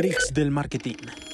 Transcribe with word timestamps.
Freaks 0.00 0.32
del 0.32 0.50
marketing. 0.50 1.29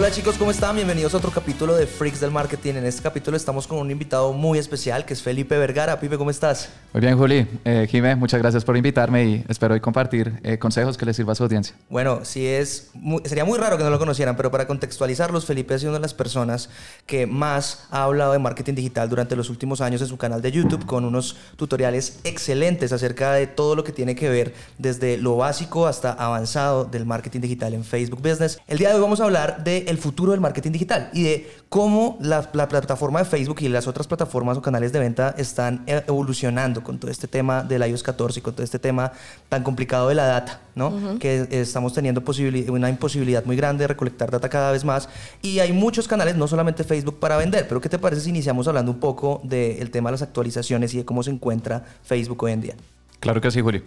Hola 0.00 0.10
chicos, 0.10 0.38
¿cómo 0.38 0.50
están? 0.50 0.76
Bienvenidos 0.76 1.12
a 1.12 1.18
otro 1.18 1.30
capítulo 1.30 1.76
de 1.76 1.86
Freaks 1.86 2.20
del 2.20 2.30
Marketing. 2.30 2.72
En 2.72 2.86
este 2.86 3.02
capítulo 3.02 3.36
estamos 3.36 3.66
con 3.66 3.76
un 3.80 3.90
invitado 3.90 4.32
muy 4.32 4.58
especial 4.58 5.04
que 5.04 5.12
es 5.12 5.20
Felipe 5.20 5.58
Vergara. 5.58 6.00
Pipe, 6.00 6.16
¿cómo 6.16 6.30
estás? 6.30 6.70
Muy 6.94 7.02
bien, 7.02 7.18
Juli. 7.18 7.46
Eh, 7.66 7.86
Jimé, 7.86 8.16
muchas 8.16 8.40
gracias 8.40 8.64
por 8.64 8.78
invitarme 8.78 9.24
y 9.26 9.44
espero 9.46 9.74
hoy 9.74 9.80
compartir 9.80 10.40
eh, 10.42 10.58
consejos 10.58 10.96
que 10.96 11.04
les 11.04 11.16
sirva 11.16 11.32
a 11.32 11.34
su 11.34 11.42
audiencia. 11.42 11.76
Bueno, 11.90 12.20
sí 12.24 12.46
es 12.46 12.92
sería 13.26 13.44
muy 13.44 13.58
raro 13.58 13.76
que 13.76 13.84
no 13.84 13.90
lo 13.90 13.98
conocieran, 13.98 14.38
pero 14.38 14.50
para 14.50 14.66
contextualizarlos, 14.66 15.44
Felipe 15.44 15.74
ha 15.74 15.78
sido 15.78 15.90
una 15.90 15.98
de 15.98 16.02
las 16.02 16.14
personas 16.14 16.70
que 17.04 17.26
más 17.26 17.86
ha 17.90 18.04
hablado 18.04 18.32
de 18.32 18.38
marketing 18.38 18.76
digital 18.76 19.10
durante 19.10 19.36
los 19.36 19.50
últimos 19.50 19.82
años 19.82 20.00
en 20.00 20.08
su 20.08 20.16
canal 20.16 20.40
de 20.40 20.50
YouTube 20.50 20.86
con 20.86 21.04
unos 21.04 21.36
tutoriales 21.56 22.20
excelentes 22.24 22.90
acerca 22.92 23.32
de 23.32 23.46
todo 23.46 23.76
lo 23.76 23.84
que 23.84 23.92
tiene 23.92 24.14
que 24.14 24.30
ver 24.30 24.54
desde 24.78 25.18
lo 25.18 25.36
básico 25.36 25.86
hasta 25.86 26.10
avanzado 26.12 26.86
del 26.86 27.04
marketing 27.04 27.40
digital 27.40 27.74
en 27.74 27.84
Facebook 27.84 28.22
Business. 28.22 28.58
El 28.66 28.78
día 28.78 28.88
de 28.88 28.94
hoy 28.94 29.02
vamos 29.02 29.20
a 29.20 29.24
hablar 29.24 29.62
de 29.62 29.89
el 29.90 29.98
futuro 29.98 30.32
del 30.32 30.40
marketing 30.40 30.72
digital 30.72 31.10
y 31.12 31.22
de 31.24 31.52
cómo 31.68 32.16
la, 32.20 32.50
plataforma 32.50 33.20
de 33.20 33.24
Facebook 33.24 33.58
y 33.60 33.68
las 33.68 33.86
otras 33.86 34.06
plataformas 34.06 34.56
o 34.56 34.62
canales 34.62 34.92
de 34.92 34.98
venta 34.98 35.34
están 35.36 35.82
e, 35.86 36.02
evolucionando 36.06 36.82
con 36.82 36.98
todo 36.98 37.10
este 37.10 37.28
tema 37.28 37.62
del 37.62 37.86
iOS 37.86 38.02
14 38.02 38.38
y 38.38 38.42
con 38.42 38.54
todo 38.54 38.64
este 38.64 38.78
tema 38.78 39.12
tan 39.48 39.62
complicado 39.62 40.08
de 40.08 40.14
la 40.14 40.24
data, 40.24 40.60
¿no? 40.74 41.18
Que 41.18 41.46
estamos 41.50 41.92
teniendo 41.92 42.22
una 42.68 42.88
imposibilidad 42.88 43.44
muy 43.44 43.56
grande 43.56 43.84
de 43.84 43.88
recolectar 43.88 44.30
data 44.30 44.48
cada 44.48 44.72
vez 44.72 44.84
más 44.84 45.08
y 45.42 45.58
hay 45.58 45.72
muchos 45.72 46.08
canales, 46.08 46.36
no 46.36 46.48
solamente 46.48 46.84
Facebook, 46.84 47.18
para 47.18 47.36
vender. 47.36 47.66
Pero 47.68 47.80
¿qué 47.80 47.88
te 47.88 47.98
parece 47.98 48.22
si 48.22 48.30
iniciamos 48.30 48.68
hablando 48.68 48.92
un 48.92 49.00
poco 49.00 49.40
del 49.44 49.90
tema 49.90 50.10
de 50.10 50.12
las 50.12 50.22
actualizaciones 50.22 50.94
y 50.94 50.98
de 50.98 51.04
cómo 51.04 51.22
se 51.22 51.30
encuentra 51.30 51.84
Facebook 52.02 52.42
hoy 52.42 52.52
en 52.52 52.60
día? 52.60 52.74
Claro 53.20 53.40
que 53.40 53.50
sí, 53.50 53.60
Juli. 53.60 53.82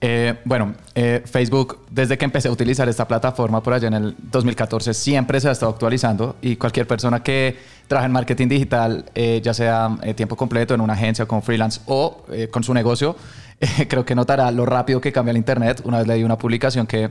Eh, 0.00 0.34
bueno, 0.46 0.74
eh, 0.94 1.22
Facebook, 1.26 1.80
desde 1.90 2.16
que 2.16 2.24
empecé 2.24 2.48
a 2.48 2.50
utilizar 2.50 2.88
esta 2.88 3.06
plataforma 3.06 3.62
por 3.62 3.74
allá 3.74 3.88
en 3.88 3.94
el 3.94 4.16
2014, 4.18 4.94
siempre 4.94 5.38
se 5.38 5.48
ha 5.48 5.52
estado 5.52 5.70
actualizando 5.70 6.36
y 6.40 6.56
cualquier 6.56 6.86
persona 6.86 7.22
que 7.22 7.58
trabaja 7.86 8.06
en 8.06 8.12
marketing 8.12 8.48
digital, 8.48 9.04
eh, 9.14 9.42
ya 9.44 9.52
sea 9.52 9.90
tiempo 10.16 10.36
completo 10.36 10.72
en 10.72 10.80
una 10.80 10.94
agencia 10.94 11.26
como 11.26 11.42
freelance 11.42 11.82
o 11.86 12.24
con 12.50 12.64
su 12.64 12.72
negocio, 12.72 13.14
creo 13.88 14.06
que 14.06 14.14
notará 14.14 14.50
lo 14.50 14.64
rápido 14.64 15.02
que 15.02 15.12
cambia 15.12 15.32
el 15.32 15.36
Internet. 15.36 15.82
Una 15.84 15.98
vez 15.98 16.06
leí 16.06 16.24
una 16.24 16.38
publicación 16.38 16.86
que 16.86 17.10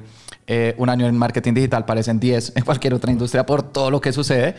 un 0.77 0.89
año 0.89 1.05
en 1.05 1.15
marketing 1.15 1.53
digital 1.53 1.85
parecen 1.85 2.19
10 2.19 2.53
en 2.55 2.63
cualquier 2.63 2.95
otra 2.95 3.11
industria 3.11 3.45
por 3.45 3.61
todo 3.61 3.91
lo 3.91 4.01
que 4.01 4.11
sucede. 4.11 4.55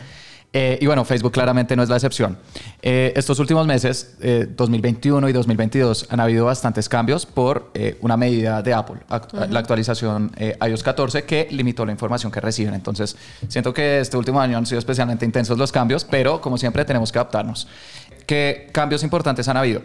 Eh, 0.53 0.79
y 0.81 0.87
bueno, 0.87 1.05
Facebook 1.05 1.33
claramente 1.33 1.77
no 1.77 1.83
es 1.83 1.89
la 1.89 1.97
excepción. 1.97 2.37
Eh, 2.83 3.13
estos 3.15 3.39
últimos 3.39 3.67
meses, 3.67 4.17
2021 4.57 5.27
eh, 5.27 5.31
y 5.31 5.33
2022, 5.33 6.09
han 6.11 6.21
habido 6.21 6.47
bastantes 6.47 6.89
cambios 6.89 7.25
por 7.25 7.71
una 8.01 8.17
medida 8.17 8.63
de 8.63 8.75
Apple, 8.75 9.01
la 9.49 9.61
actualización 9.61 10.33
iOS 10.39 10.83
14, 10.83 11.25
que 11.25 11.47
limitó 11.51 11.87
la 11.87 11.93
información 11.93 12.33
que 12.33 12.41
reciben. 12.41 12.75
Entonces, 12.75 13.17
siento 13.49 13.73
que 13.73 14.01
este 14.01 14.17
último 14.17 14.41
año 14.41 14.59
han 14.59 14.67
sido 14.67 14.79
especialmente 14.79 15.25
intensos 15.25 15.57
los 15.57 15.71
cambios, 15.71 16.05
pero 16.05 16.41
como 16.41 16.59
siempre 16.59 16.85
tenemos 16.85 17.13
que 17.13 17.19
adaptarnos. 17.19 17.69
¿Qué 18.27 18.69
cambios 18.73 19.03
importantes 19.03 19.47
han 19.49 19.57
habido? 19.57 19.83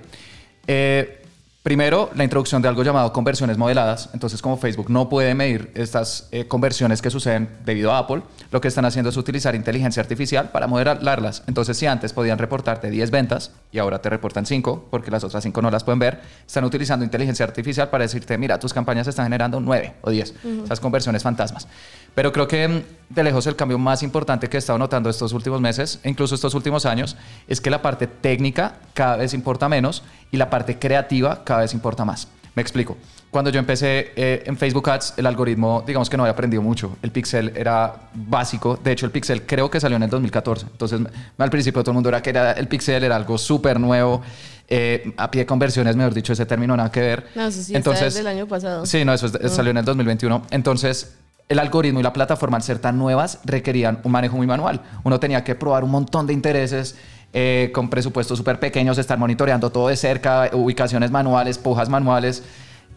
Primero, 1.65 2.11
la 2.13 2.23
introducción 2.23 2.61
de 2.61 2.67
algo 2.67 2.83
llamado 2.83 3.11
conversiones 3.11 3.57
modeladas. 3.57 4.11
Entonces, 4.13 4.39
como 4.39 4.55
Facebook 4.55 4.91
no 4.91 5.09
puede 5.09 5.33
medir 5.33 5.71
estas 5.73 6.27
eh, 6.31 6.45
conversiones 6.47 7.01
que 7.01 7.09
suceden 7.09 7.49
debido 7.65 7.91
a 7.91 7.97
Apple, 7.97 8.21
lo 8.51 8.61
que 8.61 8.67
están 8.67 8.85
haciendo 8.85 9.09
es 9.09 9.17
utilizar 9.17 9.55
inteligencia 9.55 9.99
artificial 9.99 10.51
para 10.51 10.67
modelarlas. 10.67 11.41
Entonces, 11.47 11.75
si 11.75 11.87
antes 11.87 12.13
podían 12.13 12.37
reportarte 12.37 12.91
10 12.91 13.09
ventas 13.09 13.51
y 13.71 13.79
ahora 13.79 13.99
te 13.99 14.11
reportan 14.11 14.45
5, 14.45 14.89
porque 14.91 15.09
las 15.09 15.23
otras 15.23 15.41
5 15.41 15.59
no 15.63 15.71
las 15.71 15.83
pueden 15.83 15.97
ver, 15.97 16.21
están 16.45 16.65
utilizando 16.65 17.03
inteligencia 17.03 17.43
artificial 17.43 17.89
para 17.89 18.03
decirte, 18.03 18.37
mira, 18.37 18.59
tus 18.59 18.71
campañas 18.71 19.07
están 19.07 19.25
generando 19.25 19.59
9 19.59 19.95
o 20.01 20.11
10. 20.11 20.35
Esas 20.65 20.79
conversiones 20.79 21.23
fantasmas. 21.23 21.67
Pero 22.13 22.31
creo 22.31 22.47
que 22.47 22.67
mm, 22.67 22.81
de 23.09 23.23
lejos 23.23 23.47
el 23.47 23.55
cambio 23.55 23.79
más 23.79 24.03
importante 24.03 24.49
que 24.49 24.57
he 24.57 24.59
estado 24.59 24.77
notando 24.77 25.09
estos 25.09 25.33
últimos 25.33 25.61
meses, 25.61 25.99
e 26.03 26.09
incluso 26.09 26.35
estos 26.35 26.53
últimos 26.53 26.85
años, 26.85 27.17
es 27.47 27.59
que 27.59 27.71
la 27.71 27.81
parte 27.81 28.05
técnica 28.05 28.75
cada 28.93 29.17
vez 29.17 29.33
importa 29.33 29.67
menos 29.67 30.03
y 30.35 30.37
la 30.37 30.49
parte 30.49 30.77
creativa 30.77 31.43
cada 31.45 31.61
vez 31.61 31.73
importa 31.73 32.03
más. 32.03 32.27
Me 32.55 32.61
explico. 32.61 32.97
Cuando 33.31 33.49
yo 33.49 33.59
empecé 33.59 34.11
eh, 34.15 34.43
en 34.45 34.57
Facebook 34.57 34.89
Ads, 34.89 35.13
el 35.17 35.25
algoritmo, 35.25 35.83
digamos 35.85 36.09
que 36.09 36.17
no 36.17 36.23
había 36.23 36.33
aprendido 36.33 36.61
mucho. 36.61 36.97
El 37.01 37.11
pixel 37.11 37.53
era 37.55 38.09
básico. 38.13 38.77
De 38.81 38.91
hecho, 38.91 39.05
el 39.05 39.11
pixel 39.11 39.45
creo 39.45 39.69
que 39.69 39.79
salió 39.79 39.95
en 39.97 40.03
el 40.03 40.09
2014. 40.09 40.67
Entonces, 40.71 41.01
al 41.37 41.49
principio 41.49 41.81
todo 41.83 41.91
el 41.91 41.95
mundo 41.95 42.09
era 42.09 42.21
que 42.21 42.29
era 42.29 42.51
el 42.51 42.67
pixel 42.67 43.03
era 43.03 43.15
algo 43.15 43.37
súper 43.37 43.79
nuevo. 43.79 44.21
Eh, 44.67 45.13
a 45.17 45.29
pie 45.29 45.41
de 45.41 45.45
conversiones, 45.45 45.95
mejor 45.95 46.13
dicho, 46.13 46.33
ese 46.33 46.45
término 46.45 46.75
nada 46.75 46.91
que 46.91 46.99
ver. 46.99 47.27
No, 47.35 47.45
eso 47.47 47.61
sí 47.61 47.75
Entonces, 47.75 48.13
del 48.13 48.27
año 48.27 48.47
pasado. 48.47 48.85
Sí, 48.85 49.05
no, 49.05 49.13
eso 49.13 49.29
salió 49.49 49.71
en 49.71 49.77
el 49.77 49.85
2021. 49.85 50.43
Entonces, 50.51 51.15
el 51.47 51.59
algoritmo 51.59 51.99
y 51.99 52.03
la 52.03 52.13
plataforma, 52.13 52.57
al 52.57 52.63
ser 52.63 52.79
tan 52.79 52.97
nuevas, 52.97 53.39
requerían 53.43 53.99
un 54.03 54.11
manejo 54.11 54.37
muy 54.37 54.47
manual. 54.47 54.81
Uno 55.03 55.19
tenía 55.19 55.43
que 55.43 55.55
probar 55.55 55.83
un 55.83 55.91
montón 55.91 56.25
de 56.25 56.33
intereses 56.33 56.95
eh, 57.33 57.71
con 57.73 57.89
presupuestos 57.89 58.37
súper 58.37 58.59
pequeños, 58.59 58.97
estar 58.97 59.17
monitoreando 59.17 59.69
todo 59.69 59.89
de 59.89 59.97
cerca, 59.97 60.49
ubicaciones 60.53 61.11
manuales, 61.11 61.57
pujas 61.57 61.89
manuales, 61.89 62.43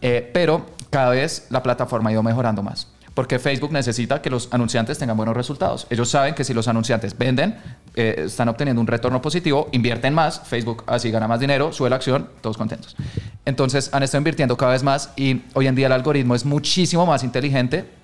eh, 0.01 0.29
pero 0.33 0.65
cada 0.89 1.11
vez 1.11 1.47
la 1.49 1.61
plataforma 1.61 2.09
ha 2.09 2.13
ido 2.13 2.23
mejorando 2.23 2.63
más. 2.63 2.87
Porque 3.13 3.37
Facebook 3.37 3.73
necesita 3.73 4.21
que 4.21 4.29
los 4.29 4.47
anunciantes 4.51 4.97
tengan 4.97 5.17
buenos 5.17 5.35
resultados. 5.35 5.87
Ellos 5.89 6.09
saben 6.09 6.35
que 6.35 6.45
si 6.45 6.53
los 6.53 6.69
anunciantes 6.69 7.17
venden, 7.17 7.57
eh, 7.95 8.23
están 8.25 8.47
obteniendo 8.47 8.79
un 8.79 8.87
retorno 8.87 9.21
positivo, 9.21 9.67
invierten 9.73 10.13
más, 10.13 10.41
Facebook 10.45 10.85
así 10.87 11.11
gana 11.11 11.27
más 11.27 11.41
dinero, 11.41 11.73
sube 11.73 11.89
la 11.89 11.97
acción, 11.97 12.29
todos 12.39 12.57
contentos. 12.57 12.95
Entonces 13.45 13.89
han 13.93 14.03
estado 14.03 14.19
invirtiendo 14.19 14.55
cada 14.55 14.71
vez 14.71 14.83
más 14.83 15.11
y 15.17 15.41
hoy 15.53 15.67
en 15.67 15.75
día 15.75 15.87
el 15.87 15.93
algoritmo 15.93 16.33
es 16.33 16.45
muchísimo 16.45 17.05
más 17.05 17.23
inteligente 17.25 17.98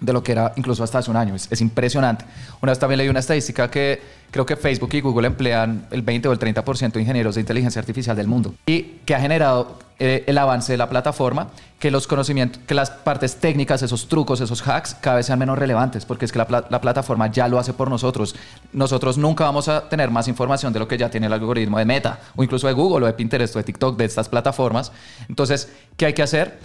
de 0.00 0.12
lo 0.12 0.22
que 0.22 0.32
era 0.32 0.52
incluso 0.56 0.82
hasta 0.82 0.98
hace 0.98 1.10
un 1.10 1.16
año. 1.16 1.34
Es, 1.34 1.60
impresionante. 1.60 2.24
Una 2.60 2.72
vez 2.72 2.78
también 2.78 2.98
leí 2.98 3.08
una 3.08 3.20
estadística 3.20 3.70
que 3.70 4.00
creo 4.30 4.46
que 4.46 4.56
Facebook 4.56 4.90
y 4.92 5.00
Google 5.00 5.26
emplean 5.26 5.86
el 5.90 6.02
20 6.02 6.28
o 6.28 6.32
el 6.32 6.38
30% 6.38 6.92
de 6.92 7.00
ingenieros 7.00 7.34
de 7.34 7.40
inteligencia 7.42 7.80
artificial 7.80 8.16
del 8.16 8.26
mundo 8.26 8.54
y 8.66 8.82
que 9.04 9.14
ha 9.14 9.20
generado 9.20 9.78
eh, 9.98 10.24
el 10.26 10.38
avance 10.38 10.72
de 10.72 10.78
la 10.78 10.88
plataforma, 10.88 11.48
que 11.78 11.90
los 11.90 12.06
conocimientos, 12.06 12.62
que 12.66 12.74
las 12.74 12.90
partes 12.90 13.36
técnicas, 13.36 13.82
esos 13.82 14.08
trucos, 14.08 14.40
esos 14.40 14.66
hacks 14.66 14.94
cada 14.94 15.16
vez 15.16 15.26
sean 15.26 15.38
menos 15.38 15.58
relevantes, 15.58 16.06
porque 16.06 16.24
es 16.24 16.32
que 16.32 16.38
la, 16.38 16.64
la 16.70 16.80
plataforma 16.80 17.30
ya 17.30 17.48
lo 17.48 17.58
hace 17.58 17.74
por 17.74 17.90
nosotros. 17.90 18.34
Nosotros 18.72 19.18
nunca 19.18 19.44
vamos 19.44 19.68
a 19.68 19.90
tener 19.90 20.10
más 20.10 20.26
información 20.26 20.72
de 20.72 20.78
lo 20.78 20.88
que 20.88 20.96
ya 20.96 21.10
tiene 21.10 21.26
el 21.26 21.32
algoritmo 21.34 21.78
de 21.78 21.84
Meta 21.84 22.18
o 22.34 22.42
incluso 22.42 22.66
de 22.66 22.72
Google 22.72 23.04
o 23.04 23.06
de 23.08 23.12
Pinterest 23.12 23.54
o 23.56 23.58
de 23.58 23.64
TikTok, 23.64 23.98
de 23.98 24.06
estas 24.06 24.30
plataformas. 24.30 24.90
Entonces, 25.28 25.70
¿qué 25.98 26.06
hay 26.06 26.14
que 26.14 26.22
hacer? 26.22 26.58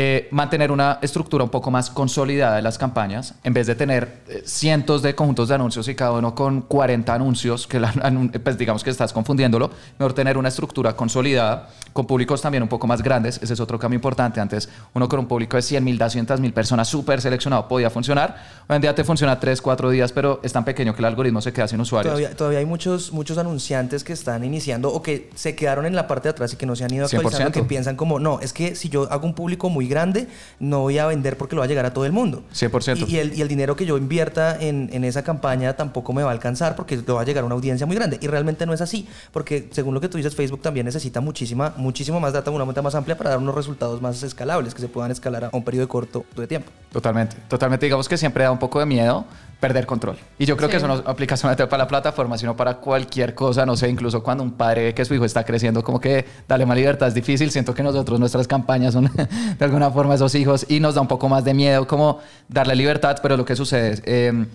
Eh, 0.00 0.28
mantener 0.30 0.70
una 0.70 1.00
estructura 1.02 1.42
un 1.42 1.50
poco 1.50 1.72
más 1.72 1.90
consolidada 1.90 2.54
de 2.54 2.62
las 2.62 2.78
campañas, 2.78 3.34
en 3.42 3.52
vez 3.52 3.66
de 3.66 3.74
tener 3.74 4.20
eh, 4.28 4.42
cientos 4.46 5.02
de 5.02 5.16
conjuntos 5.16 5.48
de 5.48 5.56
anuncios 5.56 5.88
y 5.88 5.96
cada 5.96 6.12
uno 6.12 6.36
con 6.36 6.60
40 6.60 7.12
anuncios, 7.12 7.66
que 7.66 7.80
pues 8.44 8.56
digamos 8.56 8.84
que 8.84 8.90
estás 8.90 9.12
confundiéndolo, 9.12 9.72
mejor 9.98 10.12
tener 10.12 10.38
una 10.38 10.50
estructura 10.50 10.94
consolidada 10.94 11.70
con 11.92 12.06
públicos 12.06 12.40
también 12.40 12.62
un 12.62 12.68
poco 12.68 12.86
más 12.86 13.02
grandes, 13.02 13.40
ese 13.42 13.54
es 13.54 13.58
otro 13.58 13.76
cambio 13.76 13.96
importante. 13.96 14.40
Antes 14.40 14.68
uno 14.94 15.08
con 15.08 15.18
un 15.18 15.26
público 15.26 15.56
de 15.56 15.62
100 15.62 15.82
mil, 15.82 15.98
200 15.98 16.38
mil 16.38 16.52
personas 16.52 16.86
súper 16.86 17.20
seleccionado 17.20 17.66
podía 17.66 17.90
funcionar, 17.90 18.36
hoy 18.68 18.76
en 18.76 18.82
día 18.82 18.94
te 18.94 19.02
funciona 19.02 19.40
3, 19.40 19.60
4 19.60 19.90
días, 19.90 20.12
pero 20.12 20.38
es 20.44 20.52
tan 20.52 20.64
pequeño 20.64 20.94
que 20.94 21.00
el 21.00 21.06
algoritmo 21.06 21.40
se 21.40 21.52
queda 21.52 21.66
sin 21.66 21.80
usuarios. 21.80 22.12
Todavía, 22.12 22.36
todavía 22.36 22.60
hay 22.60 22.66
muchos, 22.66 23.12
muchos 23.12 23.36
anunciantes 23.36 24.04
que 24.04 24.12
están 24.12 24.44
iniciando 24.44 24.92
o 24.92 25.02
que 25.02 25.28
se 25.34 25.56
quedaron 25.56 25.86
en 25.86 25.96
la 25.96 26.06
parte 26.06 26.28
de 26.28 26.30
atrás 26.30 26.52
y 26.52 26.56
que 26.56 26.66
no 26.66 26.76
se 26.76 26.84
han 26.84 26.94
ido 26.94 27.06
actualizando, 27.06 27.50
que 27.50 27.64
piensan 27.64 27.96
como, 27.96 28.20
no, 28.20 28.38
es 28.38 28.52
que 28.52 28.76
si 28.76 28.88
yo 28.90 29.10
hago 29.10 29.26
un 29.26 29.34
público 29.34 29.68
muy 29.68 29.87
grande, 29.88 30.28
no 30.60 30.80
voy 30.80 30.98
a 30.98 31.06
vender 31.06 31.36
porque 31.36 31.56
lo 31.56 31.60
va 31.60 31.64
a 31.64 31.68
llegar 31.68 31.86
a 31.86 31.92
todo 31.92 32.04
el 32.04 32.12
mundo. 32.12 32.44
100%. 32.52 33.08
Y, 33.08 33.14
y, 33.14 33.18
el, 33.18 33.36
y 33.36 33.42
el, 33.42 33.48
dinero 33.48 33.76
que 33.76 33.86
yo 33.86 33.96
invierta 33.96 34.56
en, 34.60 34.90
en, 34.92 35.04
esa 35.04 35.22
campaña 35.22 35.74
tampoco 35.74 36.12
me 36.12 36.22
va 36.22 36.30
a 36.30 36.32
alcanzar 36.32 36.76
porque 36.76 36.96
lo 36.96 37.14
va 37.14 37.22
a 37.22 37.24
llegar 37.24 37.42
a 37.42 37.46
una 37.46 37.54
audiencia 37.54 37.86
muy 37.86 37.96
grande. 37.96 38.18
Y 38.20 38.26
realmente 38.26 38.66
no 38.66 38.72
es 38.72 38.80
así, 38.80 39.08
porque 39.32 39.68
según 39.72 39.94
lo 39.94 40.00
que 40.00 40.08
tú 40.08 40.18
dices, 40.18 40.34
Facebook 40.34 40.62
también 40.62 40.86
necesita 40.86 41.20
muchísima, 41.20 41.74
muchísimo 41.76 42.20
más 42.20 42.32
data, 42.32 42.50
una 42.50 42.64
monta 42.64 42.82
más 42.82 42.94
amplia 42.94 43.16
para 43.16 43.30
dar 43.30 43.38
unos 43.38 43.54
resultados 43.54 44.00
más 44.00 44.22
escalables, 44.22 44.74
que 44.74 44.80
se 44.80 44.88
puedan 44.88 45.10
escalar 45.10 45.44
a 45.44 45.50
un 45.52 45.64
periodo 45.64 45.88
corto 45.88 46.24
de 46.36 46.46
tiempo. 46.46 46.70
Totalmente, 46.92 47.36
totalmente. 47.48 47.86
Digamos 47.86 48.08
que 48.08 48.16
siempre 48.16 48.44
da 48.44 48.50
un 48.50 48.58
poco 48.58 48.78
de 48.78 48.86
miedo 48.86 49.24
perder 49.60 49.86
control. 49.86 50.16
Y 50.38 50.46
yo 50.46 50.56
creo 50.56 50.68
que 50.68 50.76
eso 50.76 50.86
no 50.86 51.02
aplica 51.04 51.36
solamente 51.36 51.66
para 51.66 51.84
la 51.84 51.88
plataforma, 51.88 52.38
sino 52.38 52.56
para 52.56 52.76
cualquier 52.76 53.34
cosa, 53.34 53.66
no 53.66 53.76
sé, 53.76 53.88
incluso 53.88 54.22
cuando 54.22 54.44
un 54.44 54.52
padre 54.52 54.84
ve 54.84 54.94
que 54.94 55.04
su 55.04 55.14
hijo 55.14 55.24
está 55.24 55.44
creciendo, 55.44 55.82
como 55.82 56.00
que 56.00 56.24
dale 56.46 56.64
más 56.64 56.76
libertad 56.76 57.08
es 57.08 57.14
difícil, 57.14 57.50
siento 57.50 57.74
que 57.74 57.82
nosotros, 57.82 58.20
nuestras 58.20 58.46
campañas 58.46 58.94
son 58.94 59.10
de 59.58 59.64
alguna 59.64 59.90
forma 59.90 60.14
esos 60.14 60.34
hijos 60.34 60.66
y 60.68 60.80
nos 60.80 60.94
da 60.94 61.00
un 61.00 61.08
poco 61.08 61.28
más 61.28 61.44
de 61.44 61.54
miedo 61.54 61.86
como 61.86 62.20
darle 62.48 62.76
libertad, 62.76 63.18
pero 63.22 63.36
lo 63.36 63.44
que 63.44 63.56
sucede 63.56 63.92
es... 63.92 64.02
Eh, 64.04 64.46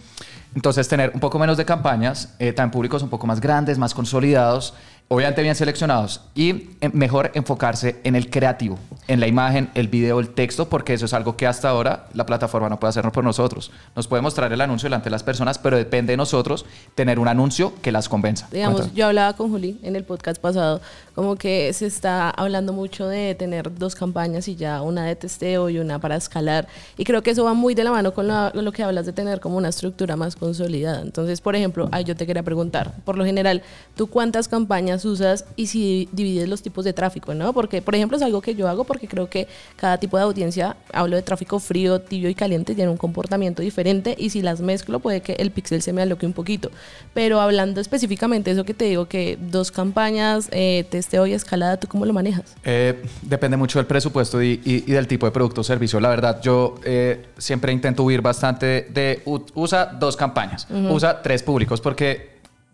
Entonces, 0.56 0.88
tener 0.88 1.12
un 1.14 1.20
poco 1.20 1.40
menos 1.40 1.58
de 1.58 1.66
campañas, 1.66 2.36
eh, 2.38 2.54
también 2.54 2.72
públicos 2.72 3.02
un 3.02 3.10
poco 3.10 3.26
más 3.26 3.42
grandes, 3.42 3.80
más 3.80 3.94
consolidados, 3.94 4.76
obviamente 5.08 5.42
bien 5.42 5.56
seleccionados 5.56 6.22
y 6.34 6.70
eh, 6.82 6.90
mejor 6.92 7.32
enfocarse 7.36 8.00
en 8.04 8.16
el 8.16 8.30
creativo, 8.30 8.80
en 9.08 9.20
la 9.20 9.28
imagen, 9.28 9.70
el 9.76 9.88
video, 9.88 10.20
el 10.20 10.30
texto, 10.30 10.70
porque 10.70 10.94
eso 10.94 11.06
es 11.06 11.14
algo 11.14 11.38
que 11.38 11.46
hasta 11.46 11.70
ahora 11.70 12.08
la 12.14 12.26
plataforma 12.26 12.70
no 12.70 12.80
puede 12.80 12.90
hacernos 12.90 13.14
por 13.14 13.24
nosotros. 13.24 13.72
Nos 13.96 14.08
puede 14.08 14.22
mostrar 14.22 14.52
el 14.52 14.62
anuncio 14.62 14.88
delante 14.88 15.06
de 15.06 15.12
las 15.12 15.24
personas, 15.24 15.60
pero 15.60 15.78
depende 15.78 16.14
de 16.14 16.18
nosotros 16.18 16.66
tener 16.96 17.20
un 17.20 17.28
anuncio 17.28 17.74
que 17.82 17.92
las 17.92 18.10
convenza. 18.10 18.48
Digamos, 18.52 18.94
yo 18.94 19.08
hablaba 19.08 19.34
con 19.34 19.52
Juli 19.52 19.80
en 19.84 19.96
el 19.96 20.04
podcast 20.04 20.42
pasado, 20.42 20.82
como 21.16 21.36
que 21.36 21.72
se 21.74 21.86
está 21.86 22.30
hablando 22.30 22.74
mucho 22.74 23.08
de 23.08 23.36
tener 23.36 23.78
dos 23.78 23.96
campañas 23.96 24.48
y 24.48 24.56
ya 24.56 24.82
una 24.82 25.06
de 25.06 25.16
testeo 25.16 25.70
y 25.70 25.80
una 25.80 26.00
para 26.00 26.16
escalar. 26.16 26.68
Y 26.98 27.04
creo 27.04 27.22
que 27.22 27.32
eso 27.32 27.44
va 27.44 27.54
muy 27.54 27.76
de 27.76 27.84
la 27.84 27.92
mano 27.92 28.14
con 28.14 28.28
lo, 28.28 28.72
que 28.72 28.84
hablas 28.84 29.06
de 29.06 29.14
tener 29.14 29.40
como 29.40 29.58
una 29.58 29.70
estructura 29.70 30.16
más 30.16 30.36
consolidada. 30.36 31.02
Entonces, 31.02 31.42
por 31.42 31.56
ejemplo, 31.56 31.90
ahí 31.92 32.04
yo 32.04 32.16
te 32.16 32.26
quería 32.26 32.42
preguntar, 32.42 32.96
por 33.06 33.18
lo 33.18 33.26
general, 33.26 33.62
¿tú 33.96 34.08
cuántas 34.08 34.48
campañas 34.48 34.93
usas 35.06 35.46
y 35.56 35.68
si 35.68 36.08
divides 36.12 36.48
los 36.48 36.62
tipos 36.62 36.86
de 36.86 36.94
tráfico, 36.94 37.34
¿no? 37.34 37.54
Porque, 37.54 37.82
por 37.82 37.96
ejemplo, 37.96 38.18
es 38.18 38.24
algo 38.24 38.42
que 38.42 38.56
yo 38.56 38.68
hago 38.68 38.84
porque 38.84 39.08
creo 39.08 39.30
que 39.30 39.48
cada 39.76 39.98
tipo 39.98 40.18
de 40.18 40.24
audiencia, 40.24 40.78
hablo 40.94 41.16
de 41.16 41.22
tráfico 41.22 41.60
frío, 41.60 42.02
tibio 42.02 42.30
y 42.30 42.36
caliente, 42.36 42.76
tiene 42.76 42.92
un 42.92 42.98
comportamiento 42.98 43.62
diferente 43.62 44.16
y 44.18 44.30
si 44.30 44.42
las 44.42 44.62
mezclo 44.62 45.00
puede 45.00 45.22
que 45.22 45.34
el 45.34 45.52
pixel 45.52 45.82
se 45.82 45.94
me 45.94 46.02
aloque 46.02 46.26
un 46.26 46.34
poquito. 46.34 46.72
Pero 47.14 47.42
hablando 47.42 47.82
específicamente, 47.82 48.52
eso 48.52 48.64
que 48.64 48.74
te 48.74 48.86
digo, 48.86 49.08
que 49.08 49.38
dos 49.40 49.72
campañas, 49.72 50.50
eh, 50.52 50.86
testeo 50.90 51.28
y 51.28 51.34
escalada, 51.34 51.78
¿tú 51.78 51.88
cómo 51.88 52.06
lo 52.06 52.14
manejas? 52.14 52.56
Eh, 52.64 53.04
depende 53.22 53.58
mucho 53.58 53.80
del 53.80 53.86
presupuesto 53.86 54.42
y, 54.42 54.58
del 54.58 55.08
tipo 55.08 55.26
de 55.26 55.32
producto 55.32 55.62
o 55.62 55.64
servicio. 55.64 56.00
La 56.00 56.10
verdad, 56.10 56.42
yo 56.42 56.76
eh, 56.84 57.26
siempre 57.38 57.72
intento 57.72 58.04
huir 58.04 58.22
bastante 58.22 58.88
de 58.94 59.22
usa 59.54 59.86
dos 59.86 60.16
campañas, 60.16 60.68
usa 60.90 61.22
tres 61.22 61.44
públicos, 61.44 61.82
porque 61.82 62.33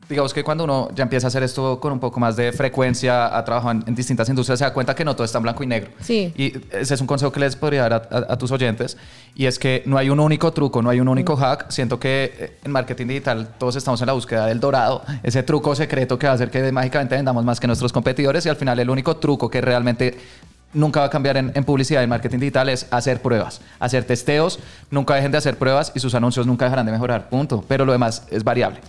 digamos 0.09 0.33
que 0.33 0.44
cuando 0.44 0.63
uno 0.63 0.89
ya 0.95 1.03
empieza 1.03 1.27
a 1.27 1.29
hacer 1.29 1.44
esto 1.44 1.79
con 1.79 1.94
un 1.94 2.00
poco 2.00 2.19
más 2.19 2.35
de 2.35 2.51
frecuencia, 2.51 3.38
ha 3.38 3.45
trabajado 3.45 3.79
en, 3.85 3.95
distintas 3.95 4.27
industrias, 4.27 4.57
se 4.57 4.65
da 4.65 4.73
cuenta 4.73 4.95
que 4.95 5.06
no 5.06 5.15
todo 5.15 5.23
está 5.23 5.38
en 5.38 5.44
blanco 5.44 5.63
y 5.63 5.67
negro. 5.67 5.91
Sí. 6.01 6.33
Y 6.35 6.53
ese 6.71 6.95
es 6.95 7.01
un 7.01 7.06
consejo 7.06 7.31
que 7.31 7.39
les 7.39 7.56
podría 7.56 7.88
dar 7.88 8.09
a, 8.11 8.38
tus 8.38 8.51
oyentes, 8.51 8.97
y 9.35 9.45
es 9.45 9.59
que 9.59 9.83
no 9.85 9.97
hay 9.97 10.09
un 10.09 10.19
único 10.19 10.51
truco, 10.51 10.81
no 10.81 10.89
hay 10.89 11.00
un 11.00 11.07
único 11.07 11.35
hack. 11.35 11.69
Siento 11.69 12.00
que 12.00 12.33
eh, 12.38 12.57
en 12.63 12.71
marketing 12.71 13.06
digital 13.06 13.53
todos 13.59 13.75
estamos 13.75 14.01
en 14.01 14.07
la 14.07 14.13
búsqueda 14.13 14.47
del 14.47 14.59
dorado, 14.59 15.03
ese 15.21 15.44
truco 15.44 15.75
secreto 15.75 16.17
que 16.17 16.25
va 16.25 16.31
a 16.31 16.35
hacer 16.35 16.50
que 16.50 16.71
mágicamente 16.71 17.15
vendamos 17.15 17.45
más 17.45 17.59
que 17.59 17.67
nuestros 17.67 17.94
competidores, 17.94 18.45
y 18.47 18.50
al 18.50 18.55
final 18.55 18.79
el 18.79 18.89
único 18.89 19.17
truco 19.17 19.47
que 19.50 19.62
realmente 19.62 20.17
nunca 20.73 21.01
va 21.01 21.05
a 21.07 21.09
cambiar 21.09 21.38
en, 21.38 21.51
en, 21.53 21.63
publicidad 21.63 22.01
y 22.01 22.07
marketing 22.07 22.39
digital 22.39 22.69
es 22.69 22.88
hacer 22.91 23.21
pruebas, 23.21 23.62
hacer 23.79 24.05
testeos, 24.05 24.59
nunca 24.89 25.15
dejen 25.15 25.31
de 25.31 25.38
hacer 25.38 25.57
pruebas 25.57 25.91
y 25.94 26.00
sus 26.00 26.15
anuncios 26.15 26.47
nunca 26.47 26.65
dejarán 26.65 26.85
de 26.88 26.91
mejorar, 26.91 27.29
punto. 27.29 27.63
Pero 27.67 27.85
lo 27.85 27.91
demás 27.91 28.25
es 28.31 28.44
variable. 28.44 28.79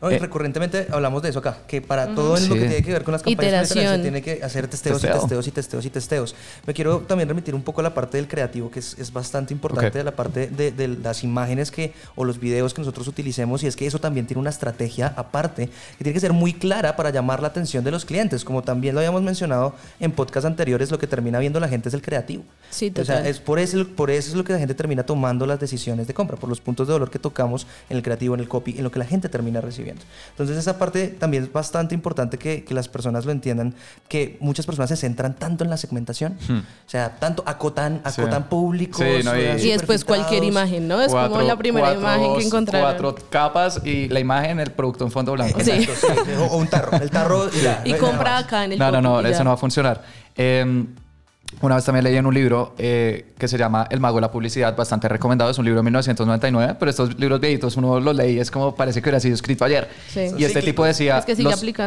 No, 0.00 0.10
y 0.10 0.14
eh, 0.14 0.18
recurrentemente 0.18 0.86
hablamos 0.90 1.22
de 1.22 1.28
eso 1.28 1.40
acá, 1.40 1.58
que 1.66 1.82
para 1.82 2.14
todo 2.14 2.36
en 2.36 2.48
lo 2.48 2.54
que 2.54 2.60
tiene 2.60 2.82
que 2.82 2.92
ver 2.92 3.04
con 3.04 3.12
las 3.12 3.22
campañas 3.22 3.68
se 3.68 3.98
tiene 3.98 4.22
que 4.22 4.42
hacer 4.42 4.66
testeos 4.66 5.04
y 5.04 5.06
testeos 5.06 5.46
y 5.46 5.50
testeos 5.50 5.84
y 5.86 5.90
testeos. 5.90 6.34
Me 6.66 6.72
quiero 6.72 7.00
también 7.00 7.28
remitir 7.28 7.54
un 7.54 7.62
poco 7.62 7.80
a 7.80 7.84
la 7.84 7.92
parte 7.92 8.16
del 8.16 8.26
creativo, 8.26 8.70
que 8.70 8.78
es, 8.78 8.96
es 8.98 9.12
bastante 9.12 9.52
importante, 9.52 9.98
de 9.98 10.04
la 10.04 10.12
parte 10.12 10.46
de, 10.48 10.72
de, 10.72 10.88
las 10.88 11.22
imágenes 11.22 11.70
que 11.70 11.92
o 12.14 12.24
los 12.24 12.40
videos 12.40 12.72
que 12.72 12.80
nosotros 12.80 13.08
utilicemos, 13.08 13.62
y 13.62 13.66
es 13.66 13.76
que 13.76 13.86
eso 13.86 13.98
también 13.98 14.26
tiene 14.26 14.40
una 14.40 14.50
estrategia 14.50 15.12
aparte, 15.16 15.66
que 15.66 16.04
tiene 16.04 16.14
que 16.14 16.20
ser 16.20 16.32
muy 16.32 16.54
clara 16.54 16.96
para 16.96 17.10
llamar 17.10 17.42
la 17.42 17.48
atención 17.48 17.84
de 17.84 17.90
los 17.90 18.06
clientes, 18.06 18.44
como 18.44 18.62
también 18.62 18.94
lo 18.94 19.00
habíamos 19.00 19.22
mencionado 19.22 19.74
en 19.98 20.12
podcasts 20.12 20.46
anteriores, 20.46 20.90
lo 20.90 20.98
que 20.98 21.06
termina 21.06 21.38
viendo 21.38 21.60
la 21.60 21.68
gente 21.68 21.88
es 21.88 21.94
el 21.94 22.00
creativo. 22.00 22.42
Sí, 22.70 22.92
O 22.98 23.04
sea, 23.04 23.26
es 23.26 23.38
por 23.38 23.58
eso, 23.58 23.86
por 23.86 24.10
eso 24.10 24.30
es 24.30 24.34
lo 24.34 24.44
que 24.44 24.54
la 24.54 24.58
gente 24.58 24.74
termina 24.74 25.02
tomando 25.02 25.44
las 25.44 25.60
decisiones 25.60 26.06
de 26.06 26.14
compra, 26.14 26.36
por 26.36 26.48
los 26.48 26.60
puntos 26.60 26.86
de 26.86 26.92
dolor 26.94 27.10
que 27.10 27.18
tocamos 27.18 27.66
en 27.90 27.98
el 27.98 28.02
creativo, 28.02 28.34
en 28.34 28.40
el 28.40 28.48
copy, 28.48 28.78
en 28.78 28.84
lo 28.84 28.90
que 28.90 28.98
la 28.98 29.04
gente 29.04 29.28
termina 29.28 29.60
recibiendo. 29.60 29.89
Entonces 30.30 30.56
esa 30.56 30.78
parte 30.78 31.08
también 31.08 31.44
es 31.44 31.52
bastante 31.52 31.94
importante 31.94 32.38
que, 32.38 32.64
que 32.64 32.74
las 32.74 32.88
personas 32.88 33.24
lo 33.24 33.32
entiendan, 33.32 33.74
que 34.08 34.36
muchas 34.40 34.66
personas 34.66 34.90
se 34.90 34.96
centran 34.96 35.34
tanto 35.34 35.64
en 35.64 35.70
la 35.70 35.76
segmentación, 35.76 36.38
hmm. 36.48 36.58
o 36.58 36.88
sea, 36.90 37.16
tanto 37.18 37.42
acotan, 37.46 38.00
acotan 38.04 38.48
públicos. 38.48 39.00
y, 39.00 39.68
después 39.70 40.04
cualquier 40.04 40.44
imagen, 40.44 40.88
¿no? 40.88 41.00
Es 41.00 41.12
como 41.12 41.42
la 41.42 41.56
primera 41.56 41.94
imagen 41.94 42.36
que 42.36 42.44
encontraron. 42.44 42.90
Cuatro 42.90 43.14
capas 43.30 43.80
y 43.84 44.08
la 44.08 44.20
imagen, 44.20 44.60
el 44.60 44.72
producto 44.72 45.04
en 45.04 45.10
fondo 45.10 45.32
blanco. 45.32 45.60
Sí. 45.60 45.88
o, 46.50 46.56
un 46.56 46.66
tarro, 46.66 46.96
el 46.96 47.10
tarro 47.10 47.48
y, 47.84 47.90
y 47.90 47.94
compra 47.94 48.38
acá 48.38 48.64
en 48.64 48.72
el 48.72 48.78
No, 48.78 48.90
no, 48.90 49.00
no, 49.00 49.20
eso 49.20 49.44
no 49.44 49.50
va 49.50 49.54
a 49.54 49.58
funcionar. 49.58 50.02
Eh, 50.36 50.86
una 51.62 51.74
vez 51.74 51.84
también 51.84 52.04
leí 52.04 52.16
en 52.16 52.26
un 52.26 52.32
libro 52.32 52.74
eh, 52.78 53.32
que 53.36 53.48
se 53.48 53.58
llama 53.58 53.86
El 53.90 54.00
Mago 54.00 54.16
de 54.16 54.20
la 54.22 54.30
Publicidad, 54.30 54.74
bastante 54.76 55.08
recomendado. 55.08 55.50
Es 55.50 55.58
un 55.58 55.64
libro 55.64 55.80
de 55.80 55.84
1999, 55.84 56.76
pero 56.78 56.90
estos 56.90 57.18
libros 57.18 57.40
viejitos 57.40 57.76
uno 57.76 57.98
los 58.00 58.14
leí 58.14 58.38
es 58.38 58.50
como 58.50 58.74
parece 58.74 59.02
que 59.02 59.08
hubiera 59.08 59.20
sido 59.20 59.34
escrito 59.34 59.64
ayer. 59.64 59.88
Y 60.14 60.44
este 60.44 60.62
tipo 60.62 60.84
decía, 60.84 61.24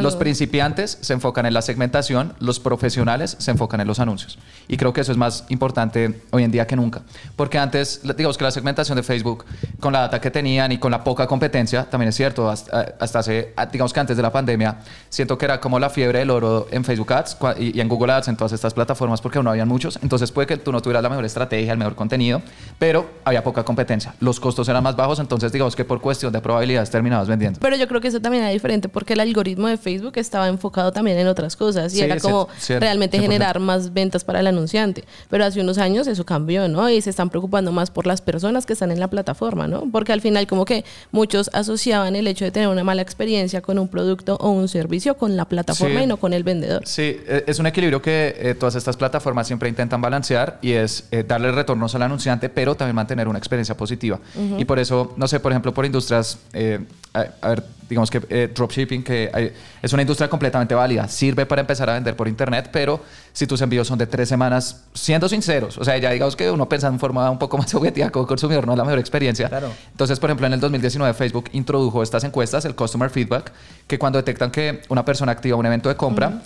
los, 0.01 0.15
principiantes 0.15 0.97
se 1.01 1.13
enfocan 1.13 1.45
en 1.45 1.53
la 1.53 1.61
segmentación, 1.61 2.33
los 2.39 2.59
profesionales 2.59 3.35
se 3.39 3.51
enfocan 3.51 3.79
en 3.79 3.87
los 3.87 3.99
anuncios. 3.99 4.37
Y 4.67 4.77
creo 4.77 4.93
que 4.93 5.01
eso 5.01 5.11
es 5.11 5.17
más 5.17 5.45
importante 5.49 6.21
hoy 6.31 6.43
en 6.43 6.51
día 6.51 6.67
que 6.67 6.75
nunca. 6.75 7.01
Porque 7.35 7.57
antes, 7.57 8.01
digamos 8.15 8.37
que 8.37 8.43
la 8.43 8.51
segmentación 8.51 8.95
de 8.97 9.03
Facebook, 9.03 9.45
con 9.79 9.93
la 9.93 10.01
data 10.01 10.19
que 10.21 10.29
tenían 10.29 10.71
y 10.71 10.77
con 10.77 10.91
la 10.91 11.03
poca 11.03 11.25
competencia, 11.25 11.89
también 11.89 12.09
es 12.09 12.15
cierto, 12.15 12.49
hasta, 12.49 12.95
hace, 12.99 13.53
digamos 13.71 13.93
que 13.93 13.99
antes 13.99 14.17
de 14.17 14.23
la 14.23 14.31
pandemia, 14.31 14.79
siento 15.13 15.37
que 15.37 15.45
era 15.45 15.59
como 15.59 15.77
la 15.77 15.91
fiebre 15.91 16.19
del 16.19 16.31
oro 16.31 16.67
en 16.71 16.83
Facebook 16.83 17.13
Ads 17.13 17.37
y, 17.59 17.79
en 17.79 17.87
Google 17.87 18.13
Ads, 18.13 18.29
en 18.29 18.35
todas 18.35 18.51
estas 18.51 18.73
plataformas, 18.73 19.21
porque 19.21 19.37
uno 19.37 19.51
habían 19.51 19.67
muchos, 19.67 19.99
entonces 20.01 20.31
puede 20.31 20.47
que 20.47 20.57
tú 20.57 20.71
no 20.71 20.81
tuvieras 20.81 21.03
la 21.03 21.09
mejor 21.09 21.23
estrategia, 21.23 21.71
el 21.71 21.77
mejor 21.77 21.93
contenido, 21.93 22.41
pero 22.79 23.07
había 23.23 23.43
poca 23.43 23.63
competencia. 23.63 24.15
Los 24.19 24.39
costos 24.39 24.67
eran 24.69 24.81
más 24.81 24.95
bajos, 24.95 25.19
entonces 25.19 25.51
digamos 25.51 25.75
que 25.75 25.85
por 25.85 26.01
cuestión 26.01 26.33
de 26.33 26.41
probabilidades 26.41 26.89
terminabas 26.89 27.27
vendiendo. 27.27 27.59
Pero 27.59 27.75
yo 27.75 27.87
creo 27.87 28.01
que 28.01 28.07
eso 28.07 28.19
también 28.21 28.43
era 28.43 28.51
diferente 28.51 28.89
porque 28.89 29.13
el 29.13 29.19
algoritmo 29.19 29.67
de 29.67 29.77
Facebook 29.77 30.13
estaba 30.15 30.47
enfocado 30.47 30.91
también 30.91 31.19
en 31.19 31.27
otras 31.27 31.55
cosas 31.55 31.93
y 31.93 32.01
era 32.01 32.17
como 32.19 32.47
realmente 32.67 33.19
generar 33.19 33.59
más 33.59 33.93
ventas 33.93 34.23
para 34.23 34.39
el 34.39 34.47
anunciante. 34.47 35.03
Pero 35.29 35.45
hace 35.45 35.61
unos 35.61 35.77
años 35.77 36.07
eso 36.07 36.25
cambió, 36.25 36.67
¿no? 36.67 36.89
Y 36.89 37.01
se 37.01 37.11
están 37.11 37.29
preocupando 37.29 37.71
más 37.71 37.91
por 37.91 38.07
las 38.07 38.21
personas 38.21 38.65
que 38.65 38.73
están 38.73 38.91
en 38.91 38.99
la 38.99 39.09
plataforma, 39.09 39.67
¿no? 39.67 39.83
Porque 39.91 40.11
al 40.11 40.21
final 40.21 40.47
como 40.47 40.65
que 40.65 40.83
muchos 41.11 41.51
asociaban 41.53 42.15
el 42.15 42.25
hecho 42.25 42.45
de 42.45 42.51
tener 42.51 42.67
una 42.67 42.83
mala 42.83 43.03
experiencia 43.03 43.61
con 43.61 43.77
un 43.77 43.87
producto 43.87 44.37
o 44.37 44.49
un 44.49 44.67
servicio 44.67 45.02
con 45.11 45.35
la 45.35 45.45
plataforma 45.45 46.01
y 46.01 46.07
no 46.07 46.17
con 46.17 46.33
el 46.33 46.43
vendedor. 46.43 46.83
Sí, 46.85 47.19
e, 47.27 47.43
es 47.45 47.59
un 47.59 47.67
equilibrio 47.67 48.01
que 48.01 48.35
eh, 48.37 48.55
todas 48.55 48.75
estas 48.75 48.95
plataformas 48.95 49.47
siempre 49.47 49.69
intentan 49.69 50.01
balancear 50.01 50.59
y 50.61 50.71
es 50.71 51.07
eh, 51.11 51.23
darle 51.27 51.51
retornos 51.51 51.93
al 51.95 52.03
anunciante, 52.03 52.49
pero 52.49 52.75
también 52.75 52.95
mantener 52.95 53.27
una 53.27 53.37
experiencia 53.37 53.75
positiva. 53.75 54.19
Y 54.57 54.65
por 54.65 54.79
eso, 54.79 55.13
no 55.17 55.27
sé, 55.27 55.39
por 55.39 55.51
ejemplo, 55.51 55.73
por 55.73 55.85
industrias, 55.85 56.39
eh, 56.53 56.79
a, 57.13 57.47
ver, 57.49 57.63
digamos 57.87 58.09
que 58.09 58.21
eh, 58.29 58.51
dropshipping, 58.53 59.03
que 59.03 59.53
es 59.81 59.93
una 59.93 60.01
industria 60.01 60.27
completamente 60.27 60.73
válida, 60.73 61.07
sirve 61.07 61.45
para 61.45 61.61
empezar 61.61 61.87
a 61.89 61.93
vender 61.93 62.15
por 62.15 62.27
internet, 62.27 62.69
pero 62.71 62.99
si 63.31 63.45
tus 63.45 63.61
envíos 63.61 63.87
son 63.87 63.99
de 63.99 64.07
tres 64.07 64.27
semanas, 64.27 64.83
siendo 64.93 65.29
sinceros, 65.29 65.77
o 65.77 65.83
sea, 65.83 65.97
ya 65.97 66.09
digamos 66.09 66.35
que 66.35 66.49
uno 66.49 66.67
piensa 66.67 66.87
en 66.87 66.99
forma 66.99 67.29
un 67.29 67.37
poco 67.37 67.57
más 67.57 67.73
objetiva 67.75 68.09
como 68.09 68.25
consumidor, 68.25 68.65
no 68.65 68.73
es 68.73 68.77
la 68.77 68.83
mejor 68.83 68.99
experiencia. 68.99 69.47
Claro. 69.47 69.69
Entonces, 69.91 70.19
por 70.19 70.29
ejemplo, 70.29 70.47
en 70.47 70.53
el 70.53 70.59
2019 70.59 71.13
Facebook 71.13 71.49
introdujo 71.53 72.01
estas 72.01 72.23
encuestas, 72.23 72.65
el 72.65 72.73
Customer 72.73 73.11
Feedback, 73.11 73.51
que 73.85 73.99
cuando 73.99 74.17
detectan 74.17 74.49
que 74.49 74.81
una 74.89 75.05
persona 75.05 75.31
activa 75.31 75.57
un 75.57 75.65
evento 75.65 75.89
de 75.89 75.95
compra, 75.95 76.41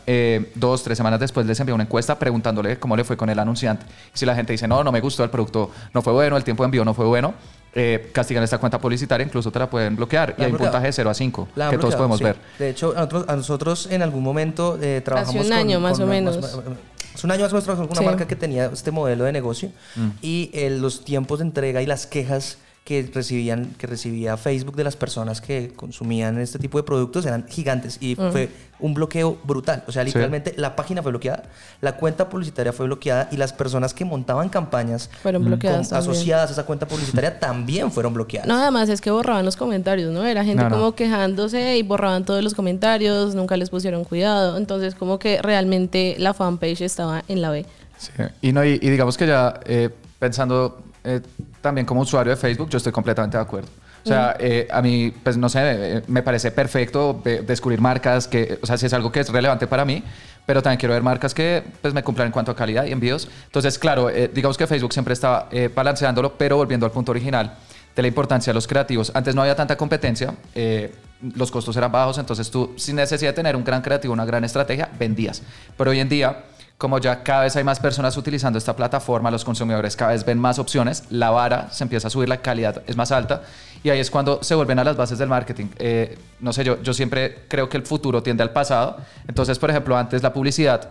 dos, 0.55 0.83
tres 0.83 0.97
semanas 0.97 1.19
después 1.19 1.45
les 1.45 1.57
envía 1.62 1.75
una 1.75 1.86
encuesta 1.86 2.19
preguntándole 2.19 2.77
cómo 2.77 2.97
le 2.97 3.05
fue 3.05 3.15
con 3.15 3.29
el 3.29 3.39
anunciante. 3.39 3.86
Si 4.13 4.25
la 4.25 4.36
gente 4.36 4.51
dice, 4.51 4.67
no, 4.67 4.83
no 4.83 4.91
me 4.91 5.00
gustó, 5.00 5.24
el 5.24 5.29
producto 5.29 5.71
no 5.93 6.01
fue 6.01 6.12
bueno, 6.12 6.36
el 6.36 6.43
tiempo 6.43 6.63
de 6.63 6.65
envío 6.65 6.83
no 6.83 6.93
fue 6.93 7.05
bueno, 7.05 7.33
eh, 7.74 8.09
castigan 8.12 8.43
esta 8.43 8.57
cuenta 8.57 8.79
publicitaria, 8.79 9.25
incluso 9.25 9.51
te 9.51 9.59
la 9.59 9.69
pueden 9.69 9.95
bloquear. 9.95 10.36
y 10.38 10.43
hay 10.43 10.51
un 10.51 10.57
puntaje 10.57 10.88
de 10.88 10.93
0 10.93 11.09
a 11.09 11.13
5 11.13 11.47
que 11.69 11.77
todos 11.77 11.95
podemos 11.95 12.19
ver. 12.21 12.38
De 12.57 12.69
hecho, 12.69 12.93
a 12.95 13.36
nosotros, 13.36 13.88
en 13.91 14.01
algún 14.01 14.24
momento 14.24 14.77
eh, 14.81 15.01
trabajamos. 15.03 15.41
Hace 15.41 15.47
un 15.47 15.53
año 15.53 15.79
más 15.79 16.00
o 16.00 16.07
menos. 16.07 16.38
Hace 16.38 17.25
un 17.25 17.31
año 17.31 17.41
más 17.43 17.51
o 17.51 17.55
menos 17.55 17.63
trabajamos 17.63 17.89
con 17.89 17.97
una 17.97 18.12
marca 18.12 18.27
que 18.27 18.36
tenía 18.36 18.67
este 18.67 18.91
modelo 18.91 19.24
de 19.24 19.31
negocio 19.31 19.71
mm. 19.95 20.07
y 20.21 20.51
eh, 20.53 20.69
los 20.69 21.03
tiempos 21.03 21.39
de 21.39 21.45
entrega 21.45 21.81
y 21.81 21.86
las 21.86 22.05
quejas 22.05 22.59
que 22.88 23.12
recibían 23.13 23.75
que 23.77 23.86
recibía 23.86 24.38
Facebook 24.38 24.77
de 24.77 24.86
las 24.86 24.96
personas 24.96 25.41
que 25.41 25.74
consumían 25.75 26.39
este 26.39 26.58
tipo 26.58 26.77
de 26.77 26.86
productos 26.86 27.25
eran 27.25 27.46
gigantes 27.50 27.98
y 28.00 28.15
fue 28.15 28.50
un 28.79 28.94
bloqueo 28.94 29.38
brutal. 29.44 29.84
O 29.88 29.91
sea, 29.91 30.06
literalmente 30.06 30.53
la 30.56 30.77
página 30.77 31.03
fue 31.03 31.12
bloqueada, 31.12 31.44
la 31.82 31.98
cuenta 31.98 32.29
publicitaria 32.29 32.72
fue 32.72 32.86
bloqueada 32.86 33.27
y 33.29 33.36
las 33.36 33.51
personas 33.51 33.94
que 33.94 34.06
montaban 34.06 34.48
campañas 34.48 35.10
fueron 35.22 35.44
bloqueadas 35.44 35.91
asociadas 35.91 36.50
a 36.50 36.53
esa 36.53 36.65
cuenta 36.65 36.88
publicitaria 36.88 37.38
también 37.41 37.91
fueron 37.91 38.13
bloqueadas. 38.13 38.48
No, 38.48 38.56
además 38.56 38.88
es 38.88 39.01
que 39.01 39.12
borraban 39.12 39.44
los 39.44 39.58
comentarios, 39.58 40.13
¿no? 40.13 40.24
Era 40.25 40.46
gente 40.46 40.63
como 40.70 40.96
quejándose 40.96 41.75
y 41.75 41.84
borraban 41.84 42.24
todos 42.24 42.41
los 42.41 42.53
comentarios, 42.53 43.36
nunca 43.36 43.58
les 43.58 43.70
pusieron 43.70 44.06
cuidado. 44.06 44.56
Entonces, 44.56 44.96
como 44.96 45.20
que 45.20 45.41
realmente 45.41 46.15
la 46.20 46.34
fanpage 46.34 46.79
estaba 46.79 47.25
en 47.27 47.41
la 47.41 47.50
B. 47.50 47.65
Sí. 47.98 48.12
Y, 48.41 48.53
no, 48.53 48.63
y, 48.63 48.77
digamos 48.79 49.17
que 49.17 49.27
ya 49.27 49.60
eh, 49.65 49.89
pensando 50.20 50.84
eh, 51.03 51.20
también 51.67 51.86
como 51.86 52.01
usuario 52.01 52.31
de 52.31 52.38
Facebook, 52.38 52.69
yo 52.69 52.77
estoy 52.77 52.91
completamente 52.91 53.38
de 53.38 53.43
acuerdo. 53.43 53.69
O 54.03 54.07
sea, 54.07 54.38
eh, 54.39 54.67
a 54.71 54.81
mí, 54.81 55.13
pues 55.24 55.36
no 55.36 55.50
sé, 55.50 55.59
eh, 55.63 56.01
me 56.07 56.24
parece 56.24 56.51
perfecto 56.51 57.21
descubrir 57.45 57.81
marcas 57.81 58.27
que, 58.27 58.57
o 58.62 58.65
sea, 58.65 58.77
si 58.77 58.86
es 58.86 58.93
algo 58.93 59.12
que 59.12 59.19
es 59.19 59.29
relevante 59.29 59.67
para 59.67 59.83
mí, 59.83 60.01
pero 60.45 60.62
también 60.63 60.79
quiero 60.79 60.93
ver 60.93 61.03
marcas 61.03 61.33
que 61.33 61.62
pues, 61.81 61.93
me 61.93 62.03
cumplan 62.03 62.27
en 62.27 62.31
cuanto 62.31 62.51
a 62.51 62.55
calidad 62.55 62.86
y 62.86 62.93
envíos. 62.93 63.27
Entonces, 63.45 63.77
claro, 63.77 64.09
digamos 64.33 64.57
que 64.57 64.65
Facebook 64.65 64.93
siempre 64.93 65.13
estaba 65.13 65.50
balanceándolo, 65.75 66.38
pero 66.38 66.55
volviendo 66.55 66.86
al 66.86 66.91
punto 66.93 67.12
original, 67.12 67.57
de 67.97 68.03
la 68.03 68.07
importancia 68.07 68.51
de 68.51 68.55
los 68.55 68.67
creativos. 68.67 69.12
Antes 69.15 69.33
no 69.33 69.41
había 69.41 69.55
tanta 69.55 69.75
competencia, 69.75 70.36
eh, 70.53 70.93
los 71.36 71.50
costos 71.50 71.75
eran 71.75 71.91
bajos, 71.91 72.19
entonces 72.19 72.50
tú 72.51 72.74
sin 72.77 72.95
necesidad 72.95 73.31
de 73.31 73.33
tener 73.33 73.55
un 73.55 73.63
gran 73.63 73.81
creativo, 73.81 74.13
una 74.13 74.24
gran 74.24 74.43
estrategia, 74.43 74.88
vendías. 75.00 75.41
Pero 75.75 75.89
hoy 75.89 76.00
en 76.00 76.07
día 76.07 76.43
como 76.77 77.00
ya 77.00 77.24
cada 77.24 77.43
vez 77.43 77.55
hay 77.55 77.63
más 77.63 77.79
personas 77.79 78.15
utilizando 78.17 78.60
esta 78.60 78.75
plataforma, 78.75 79.31
los 79.31 79.43
consumidores 79.43 79.96
cada 79.96 80.12
vez 80.12 80.24
ven 80.24 80.38
más 80.38 80.60
opciones, 80.60 81.05
la 81.10 81.31
vara 81.31 81.69
se 81.72 81.84
empieza 81.84 82.07
a 82.07 82.12
subir, 82.12 82.29
la 82.29 82.41
calidad 82.41 82.84
es 82.86 82.96
más 82.96 83.12
alta 83.12 83.41
y 83.84 83.89
ahí 83.89 84.00
es 84.00 84.12
cuando 84.12 84.43
se 84.43 84.53
vuelven 84.53 84.77
a 84.79 84.84
las 84.84 84.96
bases 84.96 85.17
del 85.17 85.27
marketing. 85.29 85.67
Eh, 85.79 86.17
no 86.39 86.53
sé, 86.53 86.63
yo, 86.63 86.81
yo 86.84 86.93
siempre 86.93 87.46
creo 87.48 87.67
que 87.69 87.77
el 87.77 87.84
futuro 87.84 88.22
tiende 88.22 88.43
al 88.43 88.51
pasado. 88.51 88.98
Entonces, 89.27 89.57
por 89.57 89.69
ejemplo, 89.69 89.98
antes 89.98 90.22
la 90.22 90.34
publicidad 90.34 90.89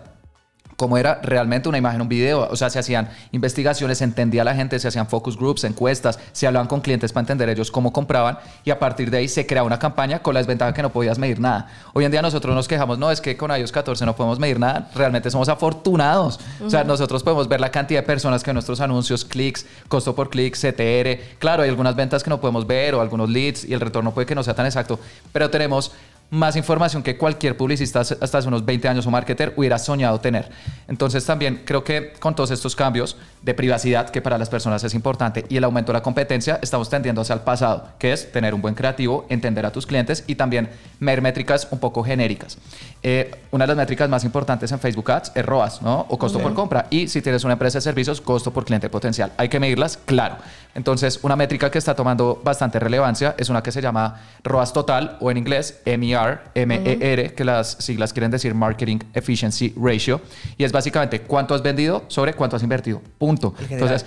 cómo 0.77 0.99
era 0.99 1.21
realmente 1.23 1.69
una 1.69 1.79
imagen, 1.79 2.01
un 2.01 2.09
video. 2.09 2.49
O 2.51 2.57
sea, 2.57 2.71
se 2.71 2.79
hacían 2.79 3.09
investigaciones, 3.33 3.99
se 3.99 4.05
entendía 4.05 4.45
la 4.45 4.55
gente, 4.55 4.79
se 4.79 4.89
hacían 4.89 5.09
focus 5.09 5.37
groups, 5.37 5.65
encuestas, 5.65 6.19
se 6.33 6.47
hablaban 6.47 6.69
con 6.69 6.81
clientes 6.81 7.13
para 7.13 7.23
entender 7.23 7.49
ellos 7.49 7.71
cómo 7.71 7.93
compraban 7.93 8.39
y 8.65 8.71
a 8.71 8.79
partir 8.79 9.11
de 9.11 9.19
ahí 9.19 9.29
se 9.29 9.47
creaba 9.47 9.67
una 9.67 9.79
campaña 9.79 10.21
con 10.21 10.35
la 10.35 10.41
desventaja 10.41 10.73
que 10.73 10.83
no 10.83 10.91
podías 10.91 11.19
medir 11.19 11.41
nada. 11.41 11.69
Hoy 11.95 12.05
en 12.05 12.11
día 12.11 12.23
nosotros 12.23 12.55
nos 12.55 12.69
quejamos, 12.69 12.99
no, 12.99 13.11
es 13.11 13.21
que 13.21 13.37
con 13.37 13.51
iOS 13.51 13.73
14 13.73 14.05
no 14.07 14.15
podemos 14.15 14.39
medir 14.39 14.61
nada. 14.61 14.91
Realmente 14.95 15.31
somos 15.31 15.49
afortunados. 15.49 16.39
O 16.65 16.71
sea, 16.71 16.85
nosotros 16.85 17.23
podemos 17.23 17.49
ver 17.49 17.61
la 17.61 17.71
cantidad 17.71 18.01
de 18.01 18.07
personas 18.07 18.43
que 18.43 18.53
nuestros 18.53 18.81
anuncios, 18.81 19.25
clics, 19.25 19.67
costo 19.89 20.15
por 20.15 20.31
clic, 20.31 20.57
CTR. 20.57 21.39
Claro, 21.39 21.63
hay 21.63 21.69
algunas 21.69 21.97
ventas 21.97 22.23
que 22.23 22.31
no 22.31 22.41
podemos 22.41 22.67
ver 22.67 22.95
o 22.95 23.01
algunos 23.01 23.29
leads 23.29 23.65
y 23.65 23.73
el 23.73 23.81
retorno 23.81 24.13
puede 24.13 24.27
que 24.27 24.35
no 24.35 24.43
sea 24.43 24.55
tan 24.55 24.67
exacto, 24.67 24.99
pero 25.33 25.51
tenemos 25.51 25.93
más 26.31 26.57
información 26.57 27.03
que 27.03 27.17
cualquier 27.17 27.57
publicista 27.57 28.01
hasta 28.01 28.39
hace 28.39 28.49
unos 28.49 28.65
20 28.65 28.89
años 28.89 29.07
o 29.07 29.11
marketer 29.11 29.53
hubiera 29.57 29.79
soñado 29.79 30.21
tener. 30.21 30.49
Entonces 30.89 31.25
también 31.25 31.63
creo 31.65 31.85
que 31.85 32.13
con 32.19 32.35
todos 32.35 32.51
estos 32.51 32.75
cambios 32.75 33.17
de 33.43 33.55
privacidad, 33.55 34.11
que 34.11 34.21
para 34.21 34.39
las 34.39 34.49
personas 34.49 34.83
es 34.83 34.95
importante, 34.95 35.45
y 35.49 35.57
el 35.57 35.65
aumento 35.65 35.93
de 35.93 35.99
la 35.99 36.03
competencia, 36.03 36.59
estamos 36.63 36.91
tendiendo 36.91 37.21
hacia 37.21 37.35
el 37.35 37.41
pasado, 37.41 37.89
que 37.99 38.13
es 38.13 38.33
tener 38.33 38.55
un 38.55 38.63
buen 38.63 38.75
creativo, 38.75 39.27
entender 39.29 39.65
a 39.67 39.71
tus 39.71 39.87
clientes 39.87 40.25
y 40.27 40.35
también 40.35 40.69
ver 40.99 41.23
métricas 41.23 41.69
un 41.71 41.79
poco 41.79 42.03
genéricas. 42.03 42.59
Eh, 43.09 43.31
una 43.53 43.67
de 43.67 43.69
las 43.69 43.77
métricas 43.77 44.09
más 44.09 44.25
importantes 44.25 44.73
en 44.73 44.81
Facebook 44.81 45.09
Ads 45.13 45.31
es 45.37 45.47
ROAS, 45.47 45.81
¿no? 45.81 46.07
O 46.09 46.19
costo 46.19 46.41
por 46.41 46.53
compra. 46.55 46.89
Y 46.91 47.07
si 47.07 47.23
tienes 47.23 47.45
una 47.45 47.53
empresa 47.53 47.79
de 47.79 47.83
servicios, 47.83 48.21
costo 48.21 48.53
por 48.53 48.65
cliente 48.65 48.91
potencial. 48.91 49.31
Hay 49.37 49.49
que 49.49 49.61
medirlas, 49.61 49.97
claro. 49.97 50.39
Entonces, 50.75 51.21
una 51.23 51.37
métrica 51.37 51.71
que 51.71 51.79
está 51.79 51.95
tomando 51.95 52.41
bastante 52.43 52.81
relevancia 52.81 53.37
es 53.39 53.49
una 53.49 53.63
que 53.63 53.71
se 53.71 53.81
llama 53.81 54.23
ROAS 54.43 54.73
total 54.73 55.19
o 55.21 55.31
en 55.31 55.37
inglés 55.37 55.81
MER, 55.87 56.41
M-E-R, 56.53 57.33
que 57.33 57.45
las 57.45 57.77
siglas 57.79 58.13
quieren 58.13 58.33
decir 58.33 58.57
Marketing 58.57 58.99
Efficiency 59.15 59.73
Ratio. 59.81 60.21
Y 60.59 60.65
es 60.65 60.73
básicamente 60.73 61.21
cuánto 61.21 61.55
has 61.55 61.63
vendido 61.63 62.07
sobre 62.09 62.35
cuánto 62.35 62.57
has 62.57 62.65
invertido. 62.65 63.01
Punto. 63.19 63.55
Entonces, 63.71 64.05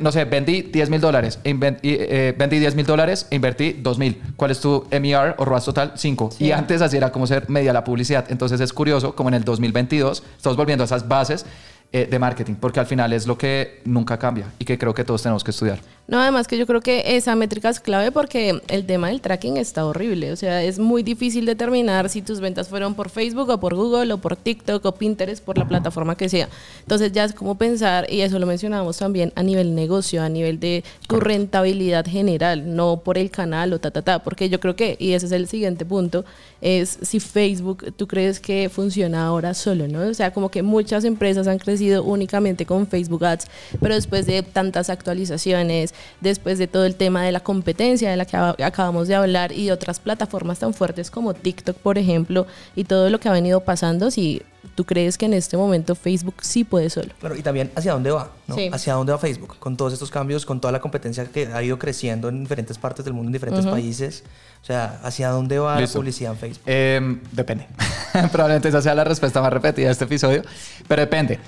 no 0.00 0.12
sé, 0.12 0.24
vendí 0.24 0.62
10 0.62 0.90
mil 0.90 1.00
dólares, 1.00 1.38
eh, 1.44 2.34
vendí 2.36 2.58
10 2.58 2.74
mil 2.74 2.86
dólares 2.86 3.26
e 3.30 3.36
invertí 3.36 3.72
2 3.72 3.98
mil. 3.98 4.22
¿Cuál 4.36 4.50
es 4.50 4.60
tu 4.60 4.86
MER 4.90 5.34
o 5.38 5.44
ROAS 5.44 5.64
total? 5.64 5.92
5. 5.96 6.30
Y 6.38 6.52
antes 6.52 6.82
así 6.82 6.96
era 6.96 7.10
como 7.10 7.26
ser 7.26 7.48
media 7.48 7.72
la 7.72 7.84
publicidad. 7.84 8.26
Entonces 8.28 8.60
es 8.60 8.72
curioso, 8.72 9.14
como 9.14 9.28
en 9.28 9.34
el 9.34 9.44
2022, 9.44 10.22
estamos 10.36 10.56
volviendo 10.56 10.84
a 10.84 10.86
esas 10.86 11.08
bases 11.08 11.46
eh, 11.92 12.06
de 12.10 12.18
marketing, 12.18 12.54
porque 12.54 12.80
al 12.80 12.86
final 12.86 13.12
es 13.12 13.26
lo 13.26 13.38
que 13.38 13.80
nunca 13.84 14.18
cambia 14.18 14.46
y 14.58 14.64
que 14.64 14.76
creo 14.76 14.92
que 14.92 15.04
todos 15.04 15.22
tenemos 15.22 15.44
que 15.44 15.52
estudiar. 15.52 15.78
No, 16.08 16.20
además 16.20 16.46
que 16.46 16.56
yo 16.56 16.66
creo 16.66 16.80
que 16.80 17.16
esa 17.16 17.34
métrica 17.34 17.68
es 17.68 17.80
clave 17.80 18.12
porque 18.12 18.60
el 18.68 18.86
tema 18.86 19.08
del 19.08 19.20
tracking 19.20 19.56
está 19.56 19.84
horrible. 19.84 20.30
O 20.30 20.36
sea, 20.36 20.62
es 20.62 20.78
muy 20.78 21.02
difícil 21.02 21.46
determinar 21.46 22.08
si 22.08 22.22
tus 22.22 22.38
ventas 22.38 22.68
fueron 22.68 22.94
por 22.94 23.10
Facebook 23.10 23.48
o 23.48 23.58
por 23.58 23.74
Google 23.74 24.12
o 24.12 24.18
por 24.18 24.36
TikTok 24.36 24.84
o 24.84 24.92
Pinterest, 24.92 25.42
por 25.42 25.58
la 25.58 25.66
plataforma 25.66 26.16
que 26.16 26.28
sea. 26.28 26.48
Entonces 26.80 27.10
ya 27.10 27.24
es 27.24 27.32
como 27.32 27.56
pensar, 27.56 28.06
y 28.08 28.20
eso 28.20 28.38
lo 28.38 28.46
mencionábamos 28.46 28.98
también 28.98 29.32
a 29.34 29.42
nivel 29.42 29.74
negocio, 29.74 30.22
a 30.22 30.28
nivel 30.28 30.60
de 30.60 30.84
tu 31.08 31.18
rentabilidad 31.18 32.06
general, 32.06 32.76
no 32.76 32.98
por 32.98 33.18
el 33.18 33.30
canal 33.32 33.72
o 33.72 33.80
ta, 33.80 33.90
ta, 33.90 34.02
ta. 34.02 34.22
Porque 34.22 34.48
yo 34.48 34.60
creo 34.60 34.76
que, 34.76 34.96
y 35.00 35.12
ese 35.12 35.26
es 35.26 35.32
el 35.32 35.48
siguiente 35.48 35.84
punto, 35.84 36.24
es 36.60 36.98
si 37.02 37.18
Facebook, 37.18 37.92
tú 37.96 38.06
crees 38.06 38.38
que 38.38 38.68
funciona 38.68 39.26
ahora 39.26 39.54
solo, 39.54 39.88
¿no? 39.88 40.06
O 40.06 40.14
sea, 40.14 40.32
como 40.32 40.52
que 40.52 40.62
muchas 40.62 41.04
empresas 41.04 41.48
han 41.48 41.58
crecido 41.58 42.04
únicamente 42.04 42.64
con 42.64 42.86
Facebook 42.86 43.24
Ads, 43.24 43.46
pero 43.80 43.94
después 43.96 44.26
de 44.26 44.42
tantas 44.42 44.88
actualizaciones, 44.88 45.94
después 46.20 46.58
de 46.58 46.66
todo 46.66 46.84
el 46.84 46.96
tema 46.96 47.22
de 47.22 47.32
la 47.32 47.40
competencia 47.40 48.10
de 48.10 48.16
la 48.16 48.24
que 48.24 48.36
acabamos 48.62 49.08
de 49.08 49.14
hablar 49.14 49.52
y 49.52 49.70
otras 49.70 50.00
plataformas 50.00 50.58
tan 50.58 50.74
fuertes 50.74 51.10
como 51.10 51.34
TikTok, 51.34 51.76
por 51.76 51.98
ejemplo, 51.98 52.46
y 52.74 52.84
todo 52.84 53.10
lo 53.10 53.20
que 53.20 53.28
ha 53.28 53.32
venido 53.32 53.60
pasando, 53.60 54.10
si 54.10 54.42
tú 54.74 54.84
crees 54.84 55.16
que 55.16 55.26
en 55.26 55.34
este 55.34 55.56
momento 55.56 55.94
Facebook 55.94 56.36
sí 56.42 56.64
puede 56.64 56.90
solo. 56.90 57.08
Claro, 57.20 57.36
y 57.36 57.42
también 57.42 57.70
hacia 57.74 57.92
dónde 57.92 58.10
va, 58.10 58.30
¿no? 58.46 58.56
Hacia 58.72 58.94
dónde 58.94 59.12
va 59.12 59.18
Facebook, 59.18 59.56
con 59.58 59.76
todos 59.76 59.92
estos 59.92 60.10
cambios, 60.10 60.44
con 60.44 60.60
toda 60.60 60.72
la 60.72 60.80
competencia 60.80 61.24
que 61.26 61.46
ha 61.46 61.62
ido 61.62 61.78
creciendo 61.78 62.28
en 62.28 62.42
diferentes 62.42 62.78
partes 62.78 63.04
del 63.04 63.14
mundo, 63.14 63.28
en 63.28 63.32
diferentes 63.32 63.66
países. 63.66 64.24
O 64.62 64.66
sea, 64.66 65.00
¿hacia 65.02 65.30
dónde 65.30 65.58
va 65.58 65.80
la 65.80 65.86
publicidad 65.86 66.32
en 66.32 66.38
Facebook? 66.38 66.62
Em, 66.66 67.20
depende. 67.32 67.66
Probablemente 68.32 68.68
esa 68.68 68.82
sea 68.82 68.94
la 68.94 69.04
respuesta 69.04 69.40
más 69.40 69.52
repetida 69.52 69.86
de 69.86 69.92
este 69.92 70.04
episodio, 70.04 70.42
pero 70.88 71.02
depende. 71.02 71.38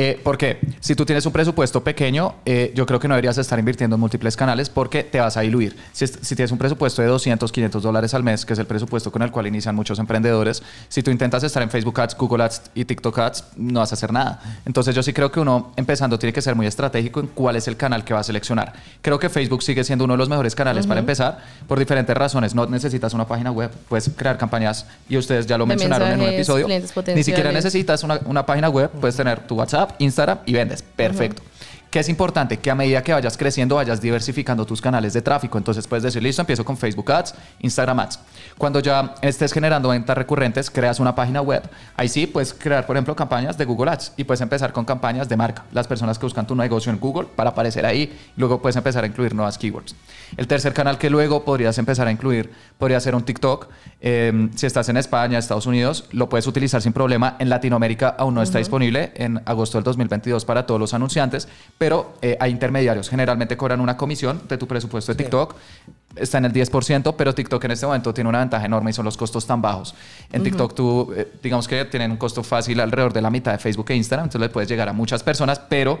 Eh, 0.00 0.16
porque 0.22 0.60
si 0.78 0.94
tú 0.94 1.04
tienes 1.04 1.26
un 1.26 1.32
presupuesto 1.32 1.82
pequeño, 1.82 2.36
eh, 2.44 2.70
yo 2.72 2.86
creo 2.86 3.00
que 3.00 3.08
no 3.08 3.14
deberías 3.14 3.36
estar 3.36 3.58
invirtiendo 3.58 3.96
en 3.96 4.00
múltiples 4.00 4.36
canales 4.36 4.70
porque 4.70 5.02
te 5.02 5.18
vas 5.18 5.36
a 5.36 5.40
diluir. 5.40 5.76
Si, 5.90 6.06
si, 6.06 6.36
tienes 6.36 6.52
un 6.52 6.58
presupuesto 6.58 7.02
de 7.02 7.08
200, 7.08 7.50
500 7.50 7.82
dólares 7.82 8.14
al 8.14 8.22
mes, 8.22 8.46
que 8.46 8.52
es 8.52 8.60
el 8.60 8.66
presupuesto 8.66 9.10
con 9.10 9.22
el 9.22 9.32
cual 9.32 9.48
inician 9.48 9.74
muchos 9.74 9.98
emprendedores, 9.98 10.62
si 10.88 11.02
tú 11.02 11.10
intentas 11.10 11.42
estar 11.42 11.64
en 11.64 11.70
Facebook 11.70 12.00
Ads, 12.00 12.16
Google 12.16 12.44
Ads 12.44 12.70
y 12.76 12.84
TikTok 12.84 13.18
Ads, 13.18 13.44
no 13.56 13.80
vas 13.80 13.90
a 13.90 13.96
hacer 13.96 14.12
nada. 14.12 14.40
Entonces 14.64 14.94
yo 14.94 15.02
sí 15.02 15.12
creo 15.12 15.32
que 15.32 15.40
uno 15.40 15.72
empezando 15.74 16.16
tiene 16.16 16.32
que 16.32 16.42
ser 16.42 16.54
muy 16.54 16.68
estratégico 16.68 17.18
en 17.18 17.26
cuál 17.26 17.56
es 17.56 17.66
el 17.66 17.76
canal 17.76 18.04
que 18.04 18.14
va 18.14 18.20
a 18.20 18.22
seleccionar. 18.22 18.74
Creo 19.02 19.18
que 19.18 19.28
Facebook 19.28 19.64
sigue 19.64 19.82
siendo 19.82 20.04
uno 20.04 20.14
de 20.14 20.18
los 20.18 20.28
mejores 20.28 20.54
canales 20.54 20.86
para 20.86 21.00
empezar 21.00 21.38
por 21.66 21.76
diferentes 21.76 22.16
razones. 22.16 22.54
No 22.54 22.66
necesitas 22.66 23.14
una 23.14 23.26
página 23.26 23.50
web, 23.50 23.72
puedes 23.88 24.08
crear 24.14 24.38
campañas 24.38 24.86
y 25.08 25.16
ustedes 25.16 25.48
ya 25.48 25.58
lo 25.58 25.66
mencionaron 25.66 26.08
en 26.10 26.20
un 26.20 26.28
episodio. 26.28 26.68
Ni 26.68 27.24
siquiera 27.24 27.50
necesitas 27.50 28.04
una, 28.04 28.20
una 28.26 28.46
página 28.46 28.68
web, 28.68 28.90
puedes 28.90 29.16
tener 29.16 29.40
tu 29.40 29.56
WhatsApp 29.56 29.87
Instagram 29.98 30.38
y 30.46 30.52
vendes. 30.52 30.82
Perfecto. 30.82 31.42
¿Qué 31.90 32.00
es 32.00 32.08
importante? 32.10 32.58
Que 32.58 32.70
a 32.70 32.74
medida 32.74 33.02
que 33.02 33.14
vayas 33.14 33.38
creciendo 33.38 33.76
vayas 33.76 34.02
diversificando 34.02 34.66
tus 34.66 34.78
canales 34.82 35.14
de 35.14 35.22
tráfico. 35.22 35.56
Entonces 35.56 35.86
puedes 35.86 36.02
decir, 36.02 36.22
listo, 36.22 36.42
empiezo 36.42 36.62
con 36.62 36.76
Facebook 36.76 37.10
Ads, 37.10 37.34
Instagram 37.60 38.00
Ads. 38.00 38.20
Cuando 38.58 38.80
ya 38.80 39.14
estés 39.22 39.54
generando 39.54 39.88
ventas 39.88 40.18
recurrentes, 40.18 40.70
creas 40.70 41.00
una 41.00 41.14
página 41.14 41.40
web. 41.40 41.62
Ahí 41.96 42.10
sí 42.10 42.26
puedes 42.26 42.52
crear, 42.52 42.84
por 42.84 42.96
ejemplo, 42.96 43.16
campañas 43.16 43.56
de 43.56 43.64
Google 43.64 43.90
Ads 43.92 44.12
y 44.18 44.24
puedes 44.24 44.42
empezar 44.42 44.70
con 44.74 44.84
campañas 44.84 45.30
de 45.30 45.38
marca. 45.38 45.64
Las 45.72 45.86
personas 45.86 46.18
que 46.18 46.26
buscan 46.26 46.46
tu 46.46 46.54
negocio 46.54 46.92
en 46.92 46.98
Google 46.98 47.28
para 47.34 47.50
aparecer 47.50 47.86
ahí. 47.86 48.14
Luego 48.36 48.60
puedes 48.60 48.76
empezar 48.76 49.04
a 49.04 49.06
incluir 49.06 49.34
nuevas 49.34 49.56
keywords. 49.56 49.94
El 50.36 50.46
tercer 50.46 50.74
canal 50.74 50.98
que 50.98 51.08
luego 51.08 51.42
podrías 51.42 51.78
empezar 51.78 52.06
a 52.06 52.12
incluir 52.12 52.50
podría 52.76 53.00
ser 53.00 53.14
un 53.14 53.22
TikTok. 53.22 53.66
Em, 54.02 54.50
si 54.54 54.66
estás 54.66 54.90
en 54.90 54.98
España, 54.98 55.38
Estados 55.38 55.64
Unidos, 55.64 56.04
lo 56.12 56.28
puedes 56.28 56.46
utilizar 56.46 56.82
sin 56.82 56.92
problema. 56.92 57.36
En 57.38 57.48
Latinoamérica 57.48 58.08
aún 58.18 58.34
no 58.34 58.42
está 58.42 58.58
disponible 58.58 59.12
en 59.14 59.40
agosto 59.46 59.78
del 59.78 59.84
2022 59.84 60.44
para 60.44 60.66
todos 60.66 60.78
los 60.78 60.92
anunciantes 60.92 61.48
pero 61.78 62.14
eh, 62.20 62.36
hay 62.40 62.50
intermediarios. 62.50 63.08
Generalmente 63.08 63.56
cobran 63.56 63.80
una 63.80 63.96
comisión 63.96 64.42
de 64.48 64.58
tu 64.58 64.66
presupuesto 64.66 65.12
de 65.12 65.16
TikTok. 65.16 65.54
Está 66.16 66.38
en 66.38 66.46
el 66.46 66.52
10%, 66.52 67.14
pero 67.16 67.34
TikTok 67.34 67.64
en 67.64 67.70
este 67.70 67.86
momento 67.86 68.12
tiene 68.12 68.28
una 68.28 68.40
ventaja 68.40 68.66
enorme 68.66 68.90
y 68.90 68.92
son 68.92 69.04
los 69.04 69.16
costos 69.16 69.46
tan 69.46 69.62
bajos. 69.62 69.94
En 70.32 70.42
TikTok 70.42 70.74
tú, 70.74 71.12
eh, 71.16 71.32
digamos 71.40 71.68
que 71.68 71.84
tienen 71.84 72.10
un 72.10 72.16
costo 72.16 72.42
fácil 72.42 72.80
alrededor 72.80 73.12
de 73.12 73.22
la 73.22 73.30
mitad 73.30 73.52
de 73.52 73.58
Facebook 73.58 73.86
e 73.90 73.94
Instagram, 73.94 74.24
entonces 74.24 74.40
le 74.40 74.48
puedes 74.48 74.68
llegar 74.68 74.88
a 74.88 74.92
muchas 74.92 75.22
personas, 75.22 75.60
pero 75.60 76.00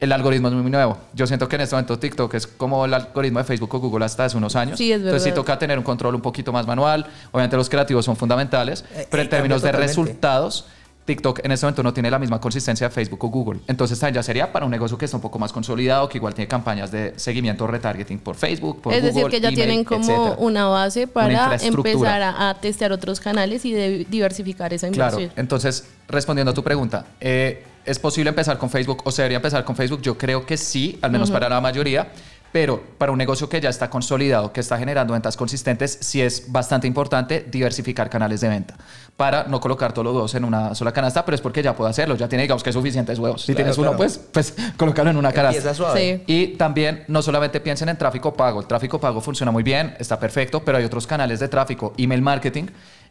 el 0.00 0.10
algoritmo 0.10 0.48
es 0.48 0.54
muy 0.54 0.68
nuevo. 0.68 0.98
Yo 1.14 1.28
siento 1.28 1.48
que 1.48 1.54
en 1.54 1.62
este 1.62 1.76
momento 1.76 1.96
TikTok 1.96 2.34
es 2.34 2.48
como 2.48 2.84
el 2.84 2.92
algoritmo 2.92 3.38
de 3.38 3.44
Facebook 3.44 3.72
o 3.72 3.78
Google 3.78 4.04
hasta 4.04 4.24
hace 4.24 4.36
unos 4.36 4.56
años. 4.56 4.76
Sí, 4.76 4.90
es 4.90 4.98
Entonces 4.98 5.22
sí 5.22 5.32
toca 5.32 5.56
tener 5.56 5.78
un 5.78 5.84
control 5.84 6.16
un 6.16 6.20
poquito 6.20 6.52
más 6.52 6.66
manual. 6.66 7.06
Obviamente 7.30 7.56
los 7.56 7.68
creativos 7.68 8.04
son 8.04 8.16
fundamentales, 8.16 8.84
eh, 8.96 9.06
pero 9.08 9.22
en 9.22 9.28
términos 9.28 9.62
de 9.62 9.70
resultados 9.70 10.66
TikTok 11.04 11.40
en 11.44 11.52
este 11.52 11.66
momento 11.66 11.82
no 11.82 11.92
tiene 11.92 12.10
la 12.10 12.18
misma 12.18 12.40
consistencia 12.40 12.88
de 12.88 12.94
Facebook 12.94 13.24
o 13.24 13.28
Google. 13.28 13.60
Entonces 13.66 14.00
ya 14.12 14.22
sería 14.22 14.52
para 14.52 14.64
un 14.64 14.70
negocio 14.70 14.96
que 14.96 15.04
está 15.04 15.16
un 15.16 15.20
poco 15.20 15.38
más 15.38 15.52
consolidado, 15.52 16.08
que 16.08 16.18
igual 16.18 16.34
tiene 16.34 16.46
campañas 16.48 16.90
de 16.92 17.14
seguimiento 17.16 17.66
retargeting 17.66 18.20
por 18.20 18.36
Facebook, 18.36 18.80
por 18.80 18.92
es 18.92 19.00
Google. 19.00 19.08
Es 19.08 19.14
decir, 19.14 19.30
que 19.30 19.40
ya 19.40 19.50
tienen 19.50 19.84
como 19.84 20.34
una 20.34 20.66
base 20.66 21.06
para 21.08 21.56
empezar 21.56 22.22
a, 22.22 22.56
testear 22.60 22.92
otros 22.92 23.18
canales 23.18 23.64
y 23.64 23.72
de 23.72 24.06
diversificar 24.08 24.72
esa 24.72 24.86
inversión. 24.86 25.24
Claro, 25.24 25.32
entonces 25.36 25.88
respondiendo 26.08 26.52
a 26.52 26.54
tu 26.54 26.62
pregunta, 26.62 27.06
eh, 27.20 27.64
¿es 27.84 27.98
posible 27.98 28.28
empezar 28.28 28.58
con 28.58 28.70
Facebook 28.70 29.02
o 29.04 29.10
se 29.10 29.22
debería 29.22 29.38
empezar 29.38 29.64
con 29.64 29.74
Facebook? 29.74 30.02
Yo 30.02 30.16
creo 30.16 30.46
que 30.46 30.56
sí, 30.56 30.98
al 31.02 31.10
menos 31.10 31.30
para 31.30 31.48
la 31.48 31.60
mayoría. 31.60 32.08
Pero 32.52 32.82
para 32.98 33.12
un 33.12 33.18
negocio 33.18 33.48
que 33.48 33.60
ya 33.60 33.70
está 33.70 33.88
consolidado, 33.88 34.52
que 34.52 34.60
está 34.60 34.78
generando 34.78 35.14
ventas 35.14 35.36
consistentes, 35.36 35.98
sí 36.00 36.20
es 36.20 36.52
bastante 36.52 36.86
importante 36.86 37.46
diversificar 37.50 38.10
canales 38.10 38.40
de 38.42 38.48
venta 38.48 38.76
para 39.16 39.44
no 39.44 39.60
colocar 39.60 39.92
todos 39.92 40.04
los 40.04 40.14
huevos 40.14 40.34
en 40.34 40.44
una 40.44 40.74
sola 40.74 40.92
canasta, 40.92 41.24
pero 41.24 41.34
es 41.34 41.40
porque 41.40 41.62
ya 41.62 41.76
puedo 41.76 41.88
hacerlo, 41.88 42.16
ya 42.16 42.28
tiene, 42.28 42.42
digamos 42.42 42.62
que 42.62 42.72
suficientes 42.72 43.18
huevos. 43.18 43.42
Si 43.42 43.54
tienes 43.54 43.76
uno, 43.78 43.96
pues, 43.96 44.18
pues 44.18 44.54
colocarlo 44.76 45.10
en 45.10 45.16
una 45.16 45.32
canasta. 45.32 45.74
Sí. 45.94 46.22
Y 46.26 46.48
también 46.56 47.04
no 47.08 47.22
solamente 47.22 47.60
piensen 47.60 47.88
en 47.88 47.98
tráfico 47.98 48.34
pago, 48.34 48.60
el 48.60 48.66
tráfico 48.66 48.98
pago 49.00 49.20
funciona 49.20 49.52
muy 49.52 49.62
bien, 49.62 49.94
está 49.98 50.18
perfecto, 50.18 50.64
pero 50.64 50.78
hay 50.78 50.84
otros 50.84 51.06
canales 51.06 51.40
de 51.40 51.48
tráfico, 51.48 51.92
email 51.98 52.22
marketing, 52.22 52.66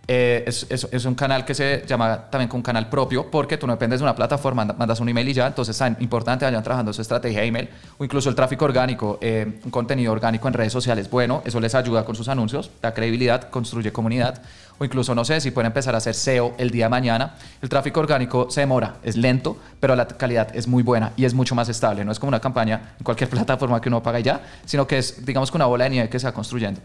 Eh, 0.08 0.44
es, 0.48 0.66
es- 0.70 1.06
un 1.06 1.14
canal 1.16 1.46
que 1.46 1.54
se 1.54 1.86
llama 1.88 2.30
también 2.30 2.50
con 2.50 2.62
canal 2.62 2.90
propio 2.90 3.30
porque 3.30 3.58
tú 3.58 3.68
no 3.68 3.74
dependes 3.74 4.00
de 4.00 4.04
una 4.04 4.16
plataforma, 4.16 4.62
manda- 4.66 4.74
mandas 4.74 5.00
un 5.00 5.08
email 5.08 5.30
y 5.30 5.34
ya, 5.34 5.48
entonces 5.48 5.80
es 5.80 6.02
importante 6.02 6.44
vayan 6.44 6.64
trabajando 6.64 6.92
su 6.92 7.02
estrategia 7.02 7.42
de 7.42 7.48
email 7.48 7.70
o 7.98 8.04
incluso 8.04 8.28
el 8.28 8.36
tráfico 8.36 8.66
orgánico, 8.66 9.20
eh, 9.22 9.60
un 9.64 9.72
contenido 9.72 10.12
orgánico 10.12 10.48
en 10.48 10.56
redes 10.56 10.74
sociales. 10.74 11.10
Bueno, 11.10 11.44
eso 11.46 11.60
les 11.60 11.76
ayuda 11.76 12.04
con 12.04 12.16
sus 12.16 12.28
anuncios, 12.30 12.72
da 12.82 12.94
credibilidad, 12.94 13.50
construye 13.50 13.92
comunidad 13.94 14.42
o 14.82 14.84
incluso, 14.84 15.14
no 15.14 15.24
sé, 15.24 15.40
si 15.40 15.52
pueden 15.52 15.68
empezar 15.68 15.94
a 15.94 16.00
hacer 16.00 16.16
SEO 16.16 16.56
el 16.58 16.72
día 16.72 16.86
de 16.86 16.90
mañana. 16.90 17.36
El 17.62 17.70
tráfico 17.70 18.00
orgánico 18.00 18.50
se 18.50 18.62
demora, 18.62 18.96
es 19.04 19.16
lento, 19.16 19.56
pero 19.80 19.96
la 19.96 20.08
calidad 20.08 20.56
es 20.56 20.68
muy 20.68 20.82
buena 20.82 21.14
y 21.16 21.26
es 21.26 21.36
mucho 21.36 21.54
más 21.54 21.70
estable. 21.70 22.04
No 22.04 22.12
es 22.12 22.18
como 22.18 22.30
una 22.30 22.40
campaña 22.40 22.96
en 22.98 23.04
cualquier 23.04 23.30
plataforma 23.30 23.80
que 23.80 23.90
uno 23.90 24.02
paga 24.02 24.20
ya, 24.22 24.42
sino 24.66 24.88
que 24.88 24.98
es, 24.98 25.24
digamos, 25.24 25.52
que 25.52 25.58
una 25.58 25.68
bola 25.68 25.84
de 25.84 25.92
nieve 25.92 26.10
que 26.10 26.18
se 26.18 26.26
va 26.26 26.34
construyendo. 26.34 26.82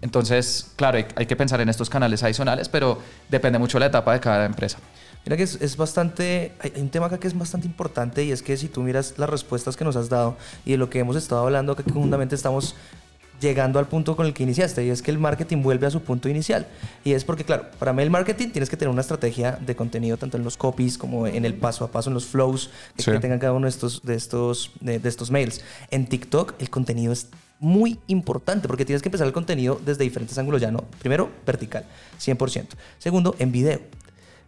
Entonces, 0.00 0.70
claro, 0.76 0.98
hay, 0.98 1.06
hay 1.16 1.26
que 1.26 1.34
pensar 1.34 1.60
en 1.60 1.68
estos 1.68 1.90
canales 1.90 2.22
adicionales, 2.22 2.68
pero 2.68 3.00
depende 3.28 3.58
mucho 3.58 3.78
de 3.78 3.80
la 3.80 3.86
etapa 3.86 4.12
de 4.12 4.20
cada 4.20 4.44
empresa. 4.44 4.78
Mira 5.26 5.36
que 5.36 5.42
es, 5.42 5.60
es 5.60 5.76
bastante, 5.76 6.52
hay 6.60 6.72
hay 6.76 6.80
un 6.80 6.88
tema 6.88 7.06
acá 7.06 7.18
que 7.18 7.26
es 7.26 7.36
bastante 7.36 7.66
importante 7.66 8.22
y 8.22 8.30
es 8.30 8.42
que 8.42 8.56
si 8.56 8.68
tú 8.68 8.82
miras 8.82 9.14
las 9.18 9.28
respuestas 9.28 9.76
que 9.76 9.84
nos 9.84 9.96
has 9.96 10.08
dado 10.08 10.36
y 10.64 10.70
de 10.70 10.76
lo 10.78 10.88
que 10.88 11.00
hemos 11.00 11.16
estado 11.16 11.42
hablando, 11.42 11.74
que 11.74 11.82
conjuntamente 11.82 12.36
estamos 12.36 12.76
llegando 13.40 13.78
al 13.78 13.86
punto 13.88 14.16
con 14.16 14.26
el 14.26 14.34
que 14.34 14.42
iniciaste 14.42 14.84
y 14.84 14.90
es 14.90 15.02
que 15.02 15.10
el 15.10 15.18
marketing 15.18 15.62
vuelve 15.62 15.86
a 15.86 15.90
su 15.90 16.02
punto 16.02 16.28
inicial 16.28 16.66
y 17.04 17.12
es 17.12 17.24
porque 17.24 17.44
claro, 17.44 17.66
para 17.78 17.92
mí 17.92 18.02
el 18.02 18.10
marketing 18.10 18.50
tienes 18.50 18.68
que 18.68 18.76
tener 18.76 18.92
una 18.92 19.00
estrategia 19.00 19.58
de 19.60 19.74
contenido 19.74 20.16
tanto 20.16 20.36
en 20.36 20.44
los 20.44 20.56
copies 20.56 20.98
como 20.98 21.26
en 21.26 21.44
el 21.44 21.54
paso 21.54 21.84
a 21.84 21.90
paso, 21.90 22.10
en 22.10 22.14
los 22.14 22.26
flows 22.26 22.70
que, 22.96 23.02
Sí. 23.02 23.10
que 23.10 23.18
tengan 23.18 23.38
cada 23.38 23.52
uno 23.52 23.64
de 23.66 23.70
estos, 23.70 24.02
de, 24.02 24.14
estos, 24.14 24.72
de, 24.80 24.98
de 24.98 25.08
estos 25.08 25.30
mails. 25.30 25.62
En 25.90 26.06
TikTok 26.06 26.54
el 26.58 26.70
contenido 26.70 27.12
es 27.12 27.28
muy 27.58 27.98
importante 28.06 28.66
porque 28.68 28.86
tienes 28.86 29.02
que 29.02 29.08
empezar 29.08 29.26
el 29.26 29.34
contenido 29.34 29.78
desde 29.84 30.02
diferentes 30.04 30.36
ángulos 30.38 30.62
ya, 30.62 30.70
¿no? 30.70 30.84
Primero, 30.98 31.30
vertical, 31.46 31.84
100%. 32.18 32.68
Segundo, 32.98 33.36
en 33.38 33.52
video. 33.52 33.80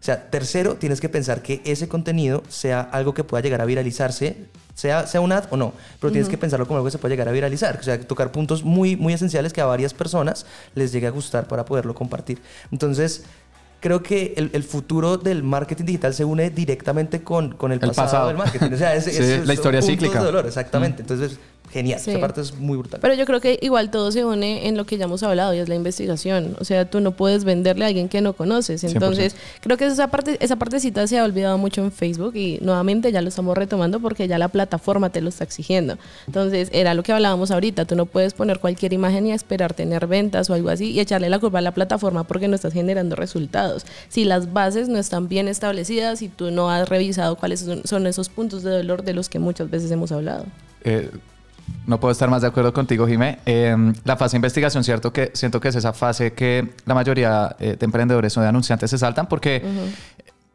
O 0.02 0.04
sea, 0.04 0.30
tercero, 0.30 0.74
tienes 0.74 1.00
que 1.00 1.08
pensar 1.08 1.42
que 1.42 1.62
ese 1.64 1.86
contenido 1.86 2.42
sea 2.48 2.80
algo 2.80 3.14
que 3.14 3.22
pueda 3.22 3.40
llegar 3.40 3.60
a 3.60 3.64
viralizarse, 3.66 4.36
sea, 4.74 5.06
sea 5.06 5.20
un 5.20 5.30
ad 5.30 5.44
o 5.50 5.56
no, 5.56 5.74
pero 6.00 6.10
tienes 6.12 6.28
que 6.28 6.36
pensarlo 6.36 6.66
como 6.66 6.78
algo 6.78 6.86
que 6.86 6.90
se 6.90 6.98
puede 6.98 7.12
llegar 7.12 7.28
a 7.28 7.32
viralizar, 7.32 7.78
o 7.80 7.82
sea, 7.84 8.00
tocar 8.00 8.32
puntos 8.32 8.64
muy, 8.64 8.96
muy 8.96 9.12
esenciales 9.12 9.52
que 9.52 9.60
a 9.60 9.64
varias 9.66 9.94
personas 9.94 10.44
les 10.74 10.90
llegue 10.90 11.06
a 11.06 11.10
gustar 11.10 11.46
para 11.46 11.64
poderlo 11.64 11.94
compartir. 11.94 12.42
Entonces, 12.72 13.22
creo 13.78 14.02
que 14.02 14.34
el, 14.36 14.50
el 14.54 14.64
futuro 14.64 15.18
del 15.18 15.44
marketing 15.44 15.84
digital 15.84 16.14
se 16.14 16.24
une 16.24 16.50
directamente 16.50 17.22
con, 17.22 17.52
con 17.54 17.70
el, 17.70 17.76
El 17.80 17.88
pasado, 17.90 18.06
pasado. 18.06 18.28
del 18.28 18.36
marketing. 18.38 18.72
O 18.72 18.76
sea, 18.76 18.96
es, 18.96 19.04
Sí, 19.06 19.10
es- 19.22 19.46
la 19.46 19.54
historia 19.54 19.82
cíclica. 19.82 20.18
de 20.18 20.24
dolor, 20.24 20.46
exactamente. 20.46 21.02
Entonces, 21.02 21.38
genial. 21.72 21.98
Sí. 21.98 22.10
Esa 22.10 22.20
parte 22.20 22.40
es 22.40 22.54
muy 22.54 22.76
brutal. 22.76 23.00
Pero 23.00 23.14
yo 23.14 23.24
creo 23.24 23.40
que 23.40 23.58
igual 23.62 23.90
todo 23.90 24.12
se 24.12 24.24
une 24.24 24.68
en 24.68 24.76
lo 24.76 24.84
que 24.84 24.98
ya 24.98 25.04
hemos 25.04 25.22
hablado 25.22 25.54
y 25.54 25.58
es 25.58 25.68
la 25.68 25.74
investigación. 25.74 26.56
O 26.60 26.64
sea, 26.64 26.84
tú 26.84 27.00
no 27.00 27.12
puedes 27.12 27.44
venderle 27.44 27.84
a 27.84 27.88
alguien 27.88 28.08
que 28.08 28.20
no 28.20 28.34
conoces. 28.34 28.84
Entonces, 28.84 29.34
creo 29.60 29.76
que 29.76 29.86
esa 29.86 30.08
parte, 30.08 30.36
esa 30.40 30.56
partecita 30.56 31.06
se 31.06 31.18
ha 31.18 31.24
olvidado 31.24 31.56
mucho 31.58 31.82
en 31.82 31.90
Facebook 31.90 32.36
y 32.36 32.58
nuevamente 32.60 33.10
ya 33.10 33.22
lo 33.22 33.28
estamos 33.28 33.56
retomando 33.56 34.00
porque 34.00 34.28
ya 34.28 34.38
la 34.38 34.48
plataforma 34.48 35.10
te 35.10 35.20
lo 35.20 35.30
está 35.30 35.44
exigiendo. 35.44 35.96
Entonces, 36.26 36.68
era 36.72 36.94
lo 36.94 37.02
que 37.02 37.12
hablábamos 37.12 37.50
ahorita. 37.50 37.86
Tú 37.86 37.96
no 37.96 38.06
puedes 38.06 38.34
poner 38.34 38.58
cualquier 38.58 38.92
imagen 38.92 39.26
y 39.26 39.32
esperar 39.32 39.72
tener 39.72 40.06
ventas 40.06 40.50
o 40.50 40.54
algo 40.54 40.68
así 40.68 40.90
y 40.90 41.00
echarle 41.00 41.30
la 41.30 41.38
culpa 41.38 41.58
a 41.58 41.62
la 41.62 41.72
plataforma 41.72 42.24
porque 42.24 42.48
no 42.48 42.54
estás 42.54 42.74
generando 42.74 43.16
resultados. 43.16 43.86
Si 44.08 44.24
las 44.24 44.52
bases 44.52 44.88
no 44.88 44.98
están 44.98 45.28
bien 45.28 45.48
establecidas 45.48 46.22
y 46.22 46.28
tú 46.28 46.50
no 46.50 46.70
has 46.70 46.88
revisado 46.88 47.36
cuáles 47.36 47.60
son, 47.60 47.82
son 47.84 48.06
esos 48.06 48.28
puntos 48.28 48.62
de 48.62 48.70
dolor 48.70 49.04
de 49.04 49.14
los 49.14 49.28
que 49.28 49.38
muchas 49.38 49.70
veces 49.70 49.90
hemos 49.90 50.12
hablado. 50.12 50.44
Eh, 50.84 51.10
no 51.86 51.98
puedo 51.98 52.12
estar 52.12 52.30
más 52.30 52.42
de 52.42 52.48
acuerdo 52.48 52.72
contigo, 52.72 53.06
Jimé. 53.06 53.38
Eh, 53.44 53.74
la 54.04 54.16
fase 54.16 54.32
de 54.32 54.38
investigación, 54.38 54.84
cierto 54.84 55.12
que 55.12 55.30
siento 55.34 55.60
que 55.60 55.68
es 55.68 55.76
esa 55.76 55.92
fase 55.92 56.32
que 56.32 56.74
la 56.84 56.94
mayoría 56.94 57.56
eh, 57.58 57.76
de 57.78 57.84
emprendedores 57.84 58.36
o 58.36 58.40
de 58.40 58.48
anunciantes 58.48 58.90
se 58.90 58.98
saltan 58.98 59.26
porque 59.26 59.62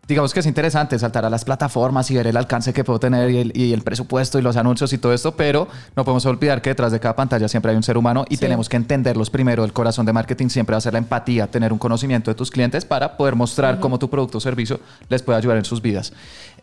digamos 0.08 0.34
que 0.34 0.40
es 0.40 0.46
interesante 0.46 0.98
saltar 0.98 1.26
a 1.26 1.30
las 1.30 1.44
plataformas 1.44 2.10
y 2.12 2.16
ver 2.16 2.28
el 2.28 2.38
alcance 2.38 2.74
que 2.74 2.84
puedo 2.84 2.98
tener 3.00 3.30
y 3.30 3.38
el, 3.40 3.52
y 3.58 3.74
el 3.74 3.82
presupuesto 3.82 4.40
y 4.40 4.42
los 4.42 4.56
anuncios 4.56 4.94
y 4.94 4.98
todo 4.98 5.14
esto, 5.14 5.36
pero 5.36 5.68
no 5.96 6.06
podemos 6.06 6.26
olvidar 6.26 6.62
que 6.62 6.70
detrás 6.70 6.92
de 6.94 7.00
cada 7.00 7.16
pantalla 7.16 7.48
siempre 7.50 7.72
hay 7.72 7.76
un 7.78 7.84
ser 7.84 7.98
humano 7.98 8.24
y 8.30 8.36
Sí. 8.36 8.42
tenemos 8.42 8.70
que 8.70 8.78
entenderlos 8.78 9.30
primero. 9.30 9.66
El 9.66 9.74
corazón 9.74 10.06
de 10.06 10.14
marketing 10.14 10.48
siempre 10.48 10.74
va 10.74 10.78
a 10.78 10.82
ser 10.82 10.94
la 10.94 11.00
empatía, 11.00 11.48
tener 11.48 11.74
un 11.74 11.80
conocimiento 11.80 12.32
de 12.32 12.36
tus 12.36 12.52
clientes 12.52 12.86
para 12.86 13.18
poder 13.18 13.36
mostrar 13.36 13.80
cómo 13.82 14.00
tu 14.00 14.10
producto 14.10 14.38
o 14.38 14.42
servicio 14.42 14.80
les 15.10 15.22
puede 15.22 15.38
ayudar 15.38 15.58
en 15.58 15.66
sus 15.66 15.82
vidas. 15.82 16.14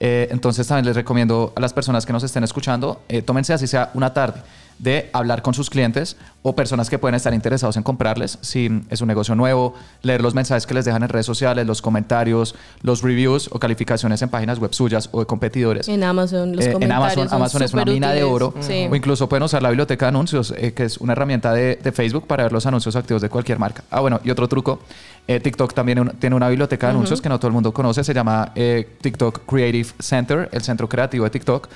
Eh, 0.00 0.28
entonces 0.30 0.66
también 0.66 0.86
les 0.86 0.96
recomiendo 0.96 1.52
a 1.54 1.60
las 1.60 1.72
personas 1.74 2.06
que 2.06 2.12
nos 2.14 2.22
estén 2.22 2.44
escuchando, 2.44 3.02
eh, 3.08 3.20
tómense 3.22 3.52
así 3.52 3.66
sea 3.66 3.90
una 3.94 4.14
tarde 4.14 4.40
de 4.78 5.08
hablar 5.12 5.42
con 5.42 5.54
sus 5.54 5.70
clientes 5.70 6.16
o 6.46 6.54
personas 6.54 6.90
que 6.90 6.98
pueden 6.98 7.14
estar 7.14 7.32
interesados 7.32 7.78
en 7.78 7.82
comprarles 7.82 8.36
si 8.42 8.82
es 8.90 9.00
un 9.00 9.08
negocio 9.08 9.34
nuevo, 9.34 9.72
leer 10.02 10.20
los 10.20 10.34
mensajes 10.34 10.66
que 10.66 10.74
les 10.74 10.84
dejan 10.84 11.02
en 11.02 11.08
redes 11.08 11.24
sociales, 11.24 11.66
los 11.66 11.80
comentarios, 11.80 12.54
los 12.82 13.00
reviews 13.02 13.48
o 13.50 13.58
calificaciones 13.58 14.20
en 14.20 14.28
páginas 14.28 14.58
web 14.58 14.74
suyas 14.74 15.08
o 15.12 15.20
de 15.20 15.26
competidores. 15.26 15.88
En 15.88 16.04
Amazon, 16.04 16.54
los 16.54 16.62
Eh, 16.64 16.68
en 16.68 16.72
comentarios 16.74 17.02
Amazon, 17.14 17.28
son 17.30 17.36
Amazon 17.36 17.62
es 17.62 17.72
una 17.72 17.84
mina 17.86 18.12
de 18.12 18.24
oro. 18.24 18.52
Sí. 18.60 18.86
O 18.90 18.94
incluso 18.94 19.26
pueden 19.26 19.42
usar 19.42 19.62
la 19.62 19.70
biblioteca 19.70 20.04
de 20.04 20.08
anuncios, 20.10 20.52
eh, 20.58 20.74
que 20.74 20.84
es 20.84 20.98
una 20.98 21.12
herramienta 21.12 21.54
de, 21.54 21.76
de 21.82 21.92
Facebook 21.92 22.26
para 22.26 22.42
ver 22.42 22.52
los 22.52 22.66
anuncios 22.66 22.94
activos 22.94 23.22
de 23.22 23.30
cualquier 23.30 23.58
marca. 23.58 23.82
Ah, 23.90 24.00
bueno, 24.00 24.20
y 24.22 24.30
otro 24.30 24.46
truco. 24.46 24.80
eh, 25.26 25.40
TikTok 25.40 25.72
también 25.72 25.98
un- 26.00 26.10
tiene 26.10 26.36
una 26.36 26.50
biblioteca 26.50 26.88
de 26.88 26.90
anuncios 26.90 27.22
que 27.22 27.30
no 27.30 27.38
todo 27.38 27.48
el 27.48 27.54
mundo 27.54 27.72
conoce. 27.72 28.04
Se 28.04 28.12
llama 28.12 28.52
eh, 28.54 28.86
TikTok 29.00 29.46
Creative 29.46 29.88
Center, 29.98 30.50
el 30.52 30.60
centro 30.60 30.86
creativo 30.86 31.24
de 31.24 31.30
TikTok. 31.30 31.68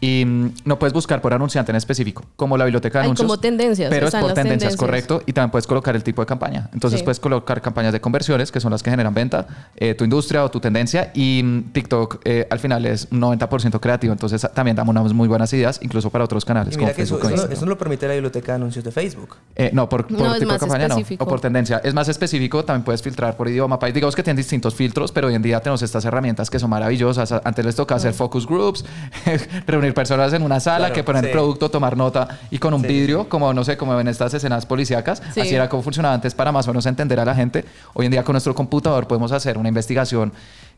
Y 0.00 0.24
mm, 0.26 0.50
no 0.64 0.78
puedes 0.78 0.92
buscar 0.92 1.22
por 1.22 1.32
anunciante 1.32 1.70
en 1.72 1.76
específico, 1.76 2.24
como 2.36 2.58
la 2.58 2.64
biblioteca 2.64 2.98
de 2.98 3.02
Hay 3.04 3.06
anuncios. 3.06 3.26
como 3.26 3.38
tendencias, 3.40 3.88
Pero 3.90 4.08
es 4.08 4.14
están 4.20 4.28
por 4.28 4.34
tendencias, 4.34 4.58
tendencias. 4.74 4.76
correcto. 4.76 5.22
Y 5.26 5.32
también 5.32 5.50
puedes 5.50 5.66
colocar 5.66 5.94
el 5.96 6.02
tipo 6.02 6.22
de 6.22 6.26
campaña. 6.26 6.68
Entonces 6.72 7.00
Sí. 7.00 7.04
puedes 7.04 7.20
colocar 7.20 7.60
campañas 7.60 7.92
de 7.92 8.00
conversiones, 8.00 8.50
que 8.52 8.60
son 8.60 8.70
las 8.72 8.82
que 8.82 8.90
generan 8.90 9.14
venta, 9.14 9.46
eh, 9.76 9.94
tu 9.94 10.04
industria 10.04 10.44
o 10.44 10.50
tu 10.50 10.60
tendencia. 10.60 11.10
Y 11.14 11.42
mm, 11.44 11.72
TikTok 11.72 12.20
eh, 12.24 12.46
al 12.50 12.58
final 12.58 12.84
es 12.86 13.08
un 13.10 13.20
90% 13.20 13.80
creativo. 13.80 14.12
Entonces 14.12 14.44
ah, 14.44 14.48
también 14.52 14.76
damos 14.76 14.92
unas 14.94 15.12
muy 15.12 15.28
buenas 15.28 15.52
ideas, 15.52 15.78
incluso 15.82 16.10
para 16.10 16.24
otros 16.24 16.44
canales. 16.44 16.74
Y 16.74 16.76
como 16.76 16.86
mira 16.86 16.96
que 16.96 17.02
eso, 17.02 17.16
Facebook 17.18 17.32
o 17.32 17.34
eso 17.34 17.46
no, 17.46 17.52
eso 17.52 17.64
no 17.64 17.70
lo 17.70 17.78
permite 17.78 18.06
la 18.08 18.14
biblioteca 18.14 18.52
de 18.52 18.56
anuncios 18.56 18.84
de 18.84 18.90
Facebook. 18.92 19.36
Eh, 19.56 19.70
no, 19.72 19.88
por, 19.88 20.06
por 20.06 20.18
No, 20.20 20.34
tipo 20.38 20.52
de 20.52 20.58
campaña 20.58 20.86
específico. 20.86 21.24
no. 21.24 21.28
O 21.28 21.30
por 21.30 21.40
tendencia. 21.40 21.80
Es 21.84 21.94
más 21.94 22.08
específico, 22.08 22.64
también 22.64 22.84
puedes 22.84 23.02
filtrar 23.02 23.36
por 23.36 23.48
idioma. 23.48 23.78
País. 23.78 23.94
Digamos 23.94 24.14
que 24.16 24.22
tienen 24.22 24.36
distintos 24.36 24.74
filtros, 24.74 25.12
pero 25.12 25.28
hoy 25.28 25.34
en 25.34 25.42
día 25.42 25.60
tenemos 25.60 25.82
estas 25.82 26.04
herramientas 26.04 26.50
que 26.50 26.58
son 26.58 26.70
maravillosas. 26.70 27.32
Antes 27.44 27.64
les 27.64 27.74
tocaba 27.76 27.96
hacer 27.98 28.12
focus 28.14 28.46
groups, 28.46 28.84
reunir 29.66 29.94
personas 29.94 30.32
en 30.32 30.42
una 30.42 30.60
sala, 30.60 30.76
Claro, 30.86 30.94
que 30.94 31.04
poner 31.04 31.24
sí. 31.26 31.30
producto, 31.32 31.70
tomar 31.70 31.96
nota 31.96 32.28
y 32.50 32.58
con 32.58 32.74
un 32.74 32.82
Sí, 32.82 32.86
vidrio, 32.88 33.28
como 33.28 33.52
no 33.52 33.64
sé, 33.64 33.76
como 33.76 33.98
en 33.98 34.05
estas 34.08 34.34
escenas 34.34 34.66
policíacas. 34.66 35.22
Sí. 35.34 35.40
Así 35.40 35.54
era 35.54 35.68
como 35.68 35.82
funcionaba 35.82 36.14
antes 36.14 36.34
para 36.34 36.52
más 36.52 36.66
o 36.66 36.70
menos 36.70 36.86
entender 36.86 37.20
a 37.20 37.24
la 37.24 37.34
gente. 37.34 37.64
Hoy 37.94 38.06
en 38.06 38.12
día 38.12 38.24
con 38.24 38.34
nuestro 38.34 38.54
computador 38.54 39.06
podemos 39.06 39.32
hacer 39.32 39.58
una 39.58 39.68
investigación 39.68 40.32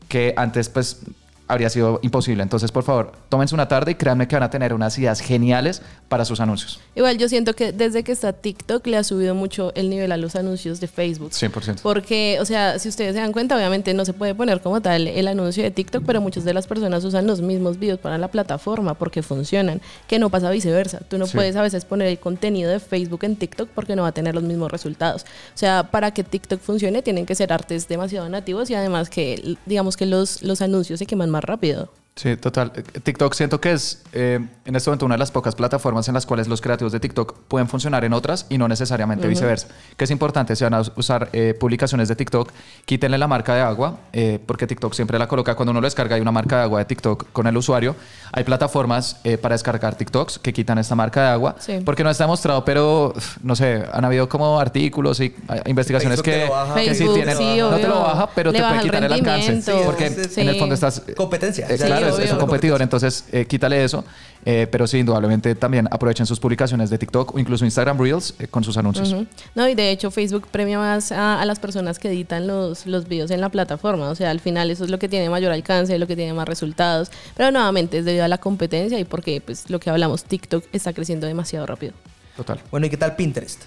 que 0.07 0.33
antes 0.35 0.69
pues 0.69 1.01
habría 1.49 1.69
sido 1.69 1.99
imposible. 2.03 2.41
Entonces, 2.43 2.71
por 2.71 2.83
favor, 2.83 3.11
tómense 3.27 3.53
una 3.55 3.67
tarde 3.67 3.91
y 3.91 3.95
créanme 3.95 4.27
que 4.27 4.35
van 4.35 4.43
a 4.43 4.49
tener 4.49 4.73
unas 4.73 4.97
ideas 4.97 5.19
geniales 5.19 5.81
para 6.07 6.23
sus 6.23 6.39
anuncios. 6.39 6.79
Igual 6.95 7.17
yo 7.17 7.27
siento 7.27 7.53
que 7.55 7.71
desde 7.73 8.03
que 8.03 8.11
está 8.11 8.31
TikTok 8.33 8.85
le 8.87 8.97
ha 8.97 9.03
subido 9.03 9.35
mucho 9.35 9.73
el 9.75 9.89
nivel 9.89 10.11
a 10.11 10.17
los 10.17 10.35
anuncios 10.35 10.79
de 10.79 10.87
Facebook. 10.87 11.31
100%. 11.31 11.81
Porque, 11.81 12.37
o 12.39 12.45
sea, 12.45 12.79
si 12.79 12.87
ustedes 12.87 13.15
se 13.15 13.19
dan 13.21 13.31
cuenta, 13.33 13.55
obviamente 13.57 13.93
no 13.93 14.05
se 14.05 14.13
puede 14.13 14.33
poner 14.35 14.61
como 14.61 14.79
tal 14.81 15.07
el 15.07 15.27
anuncio 15.27 15.63
de 15.63 15.71
TikTok, 15.71 16.03
pero 16.05 16.21
muchas 16.21 16.43
de 16.45 16.53
las 16.53 16.67
personas 16.67 17.03
usan 17.03 17.25
los 17.27 17.41
mismos 17.41 17.79
videos 17.79 17.99
para 17.99 18.17
la 18.17 18.27
plataforma 18.29 18.93
porque 18.93 19.23
funcionan, 19.23 19.81
que 20.07 20.19
no 20.19 20.29
pasa 20.29 20.49
viceversa. 20.51 20.99
Tú 21.09 21.17
no 21.17 21.25
Sí. 21.25 21.35
puedes 21.35 21.55
a 21.55 21.61
veces 21.63 21.83
poner 21.83 22.07
el 22.07 22.19
contenido 22.19 22.69
de 22.71 22.79
Facebook 22.79 23.23
en 23.23 23.35
TikTok 23.35 23.69
porque 23.73 23.95
no 23.95 24.03
va 24.03 24.09
a 24.09 24.11
tener 24.11 24.35
los 24.35 24.43
mismos 24.43 24.71
resultados. 24.71 25.23
O 25.23 25.57
sea, 25.57 25.89
para 25.89 26.11
que 26.11 26.23
TikTok 26.23 26.59
funcione 26.61 27.01
tienen 27.01 27.25
que 27.25 27.33
ser 27.33 27.51
artes 27.51 27.87
demasiado 27.87 28.29
nativos 28.29 28.69
y 28.69 28.75
además 28.75 29.09
que, 29.09 29.55
digamos 29.65 29.97
que 29.97 30.05
los, 30.05 30.43
los 30.43 30.61
anuncios 30.61 30.99
se 30.99 31.07
queman 31.07 31.29
más 31.31 31.38
rápido. 31.41 31.98
Sí, 32.21 32.35
total. 32.35 32.73
Eh, 32.75 32.83
TikTok 33.01 33.33
siento 33.33 33.61
que 33.61 33.71
es 33.71 34.01
eh, 34.11 34.45
en 34.65 34.75
este 34.75 34.89
momento 34.89 35.05
una 35.05 35.15
de 35.15 35.19
las 35.19 35.31
pocas 35.31 35.55
plataformas 35.55 36.05
en 36.09 36.13
las 36.15 36.25
cuales 36.25 36.49
los 36.49 36.59
creativos 36.59 36.91
de 36.91 36.99
TikTok 36.99 37.33
pueden 37.47 37.69
funcionar 37.69 38.03
en 38.03 38.11
otras 38.11 38.45
y 38.49 38.57
no 38.57 38.67
necesariamente 38.67 39.25
viceversa. 39.25 39.67
Que 39.95 40.03
es 40.03 40.11
importante, 40.11 40.53
si 40.57 40.65
van 40.65 40.73
a 40.73 40.81
us- 40.81 40.91
usar 40.97 41.29
eh, 41.31 41.53
publicaciones 41.57 42.09
de 42.09 42.17
TikTok, 42.17 42.51
quítenle 42.83 43.17
la 43.17 43.27
marca 43.29 43.55
de 43.55 43.61
agua, 43.61 43.99
eh, 44.11 44.37
porque 44.45 44.67
TikTok 44.67 44.93
siempre 44.95 45.17
la 45.17 45.29
coloca 45.29 45.55
cuando 45.55 45.71
uno 45.71 45.79
lo 45.79 45.87
descarga, 45.87 46.15
hay 46.17 46.21
una 46.21 46.33
marca 46.33 46.57
de 46.57 46.63
agua 46.63 46.79
de 46.79 46.85
TikTok 46.85 47.27
con 47.31 47.47
el 47.47 47.55
usuario. 47.55 47.95
Hay 48.33 48.43
plataformas 48.43 49.21
eh, 49.23 49.37
para 49.37 49.55
descargar 49.55 49.95
TikToks 49.95 50.39
que 50.39 50.51
quitan 50.51 50.77
esta 50.77 50.95
marca 50.95 51.21
de 51.21 51.27
agua, 51.29 51.55
Sí. 51.59 51.79
porque 51.85 52.03
no 52.03 52.09
está 52.09 52.25
demostrado, 52.25 52.65
pero 52.65 53.13
no 53.43 53.55
sé, 53.55 53.85
han 53.93 54.03
habido 54.03 54.27
como 54.27 54.59
artículos 54.59 55.21
y 55.21 55.27
eh, 55.27 55.33
investigaciones 55.67 56.21
que, 56.21 56.49
baja. 56.49 56.75
que 56.75 56.93
sí 56.95 57.05
tienen, 57.13 57.37
sí, 57.37 57.59
no 57.59 57.77
te 57.77 57.87
lo 57.87 58.01
baja, 58.01 58.29
pero 58.35 58.51
Le 58.51 58.59
te 58.59 58.65
puede 58.67 58.81
quitar 58.81 59.03
el 59.05 59.13
alcance. 59.13 59.47
rendimiento. 59.51 59.81
Porque 59.85 60.09
Sí. 60.09 60.41
en 60.41 60.49
el 60.49 60.59
fondo 60.59 60.75
estás 60.75 61.01
Competencia. 61.15 61.65
eh, 61.69 61.77
Es, 62.09 62.25
obvio. 62.25 62.33
un 62.33 62.39
competidor, 62.39 62.81
entonces 62.81 63.25
eh, 63.31 63.45
quítale 63.45 63.83
eso. 63.83 64.03
Eh, 64.45 64.67
pero 64.71 64.87
sí, 64.87 64.99
indudablemente 64.99 65.53
también 65.53 65.87
aprovechen 65.91 66.25
sus 66.25 66.39
publicaciones 66.39 66.89
de 66.89 66.97
TikTok 66.97 67.35
o 67.35 67.39
incluso 67.39 67.65
Instagram 67.65 67.99
Reels 67.99 68.35
eh, 68.39 68.47
con 68.47 68.63
sus 68.63 68.77
anuncios. 68.77 69.13
No, 69.53 69.67
y 69.67 69.75
de 69.75 69.91
hecho 69.91 70.11
Facebook 70.11 70.47
premia 70.49 70.79
más 70.79 71.11
a, 71.11 71.41
a 71.41 71.45
las 71.45 71.59
personas 71.59 71.99
que 71.99 72.07
editan 72.07 72.47
los, 72.47 72.85
los 72.85 73.07
videos 73.07 73.31
en 73.31 73.41
la 73.41 73.49
plataforma. 73.49 74.09
O 74.09 74.15
sea, 74.15 74.31
al 74.31 74.39
final 74.39 74.71
eso 74.71 74.85
es 74.85 74.89
lo 74.89 74.97
que 74.97 75.09
tiene 75.09 75.29
mayor 75.29 75.51
alcance, 75.51 75.97
lo 75.99 76.07
que 76.07 76.15
tiene 76.15 76.33
más 76.33 76.47
resultados. 76.47 77.11
Pero 77.35 77.51
nuevamente 77.51 77.99
es 77.99 78.05
debido 78.05 78.23
a 78.23 78.27
la 78.29 78.37
competencia 78.37 78.97
y 78.97 79.03
porque, 79.03 79.41
pues, 79.41 79.69
lo 79.69 79.79
que 79.79 79.89
hablamos, 79.89 80.23
TikTok 80.23 80.63
está 80.71 80.93
creciendo 80.93 81.27
demasiado 81.27 81.65
rápido. 81.65 81.93
Total. 82.37 82.59
Bueno, 82.71 82.85
¿y 82.85 82.89
qué 82.89 82.97
tal 82.97 83.17
Pinterest? 83.17 83.63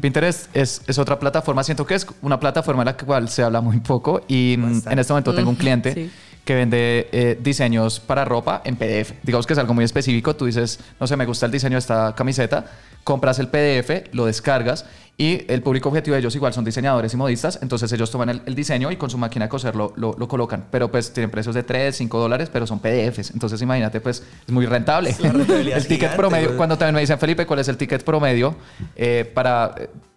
Pinterest 0.00 0.54
es, 0.56 0.82
es 0.86 0.98
otra 0.98 1.18
plataforma. 1.18 1.62
Siento 1.64 1.86
que 1.86 1.94
es 1.94 2.06
una 2.22 2.38
plataforma 2.38 2.82
en 2.82 2.86
la 2.86 2.96
cual 2.96 3.28
se 3.28 3.42
habla 3.42 3.60
muy 3.60 3.80
poco 3.80 4.22
y 4.28 4.56
Bastante. 4.56 4.92
en 4.92 4.98
este 4.98 5.12
momento 5.12 5.34
tengo 5.34 5.50
un 5.50 5.56
cliente 5.56 5.94
sí. 5.94 6.10
Que 6.44 6.54
vende 6.54 7.08
eh, 7.12 7.38
diseños 7.42 8.00
para 8.00 8.24
ropa 8.24 8.60
en 8.64 8.76
PDF. 8.76 9.12
Digamos 9.22 9.46
que 9.46 9.54
es 9.54 9.58
algo 9.58 9.72
muy 9.74 9.84
específico. 9.84 10.36
Tú 10.36 10.46
dices, 10.46 10.78
no 11.00 11.06
sé, 11.06 11.16
me 11.16 11.24
gusta 11.26 11.46
el 11.46 11.52
diseño 11.52 11.74
de 11.76 11.78
esta 11.78 12.14
camiseta, 12.14 12.66
compras 13.02 13.38
el 13.38 13.48
PDF, 13.48 14.12
lo 14.12 14.26
descargas 14.26 14.84
y 15.16 15.50
el 15.50 15.62
público 15.62 15.88
objetivo 15.88 16.14
de 16.14 16.20
ellos 16.20 16.34
igual 16.34 16.52
son 16.52 16.64
diseñadores 16.64 17.14
y 17.14 17.16
modistas. 17.16 17.60
Entonces 17.62 17.90
ellos 17.92 18.10
toman 18.10 18.28
el, 18.30 18.42
el 18.46 18.54
diseño 18.54 18.90
y 18.90 18.96
con 18.96 19.08
su 19.10 19.16
máquina 19.16 19.44
de 19.46 19.48
coser 19.48 19.74
lo, 19.76 19.92
lo- 19.96 20.16
lo 20.18 20.28
colocan. 20.28 20.64
Pero 20.70 20.90
pues 20.90 21.12
tienen 21.12 21.30
precios 21.30 21.54
de 21.54 21.62
3, 21.62 21.96
5 21.96 22.18
dólares, 22.18 22.50
pero 22.52 22.66
son 22.66 22.80
PDFs. 22.80 23.30
Entonces 23.30 23.62
imagínate, 23.62 24.00
pues 24.00 24.22
es 24.46 24.52
muy 24.52 24.66
rentable. 24.66 25.10
El 25.22 25.86
ticket 25.86 25.88
gigante, 25.88 26.16
promedio, 26.16 26.56
cuando 26.56 26.76
también 26.76 26.96
me 26.96 27.00
dicen, 27.00 27.18
Felipe, 27.18 27.46
¿cuál 27.46 27.60
es 27.60 27.68
el 27.68 27.76
ticket 27.76 28.02
promedio 28.04 28.54
eh, 28.96 29.30
para... 29.34 29.74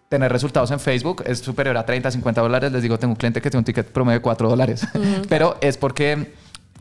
Tener 0.09 0.31
resultados 0.31 0.71
en 0.71 0.79
Facebook 0.79 1.23
es 1.25 1.39
superior 1.39 1.75
a 1.75 1.85
30, 1.85 2.11
50 2.11 2.41
dólares. 2.41 2.71
Les 2.71 2.81
digo, 2.81 2.97
tengo 2.97 3.11
un 3.11 3.17
cliente 3.17 3.41
que 3.41 3.49
tiene 3.49 3.59
un 3.59 3.65
ticket 3.65 3.87
promedio 3.87 4.19
de 4.19 4.21
4 4.21 4.49
dólares. 4.49 4.87
Pero 5.29 5.57
es 5.59 5.77
porque 5.77 6.31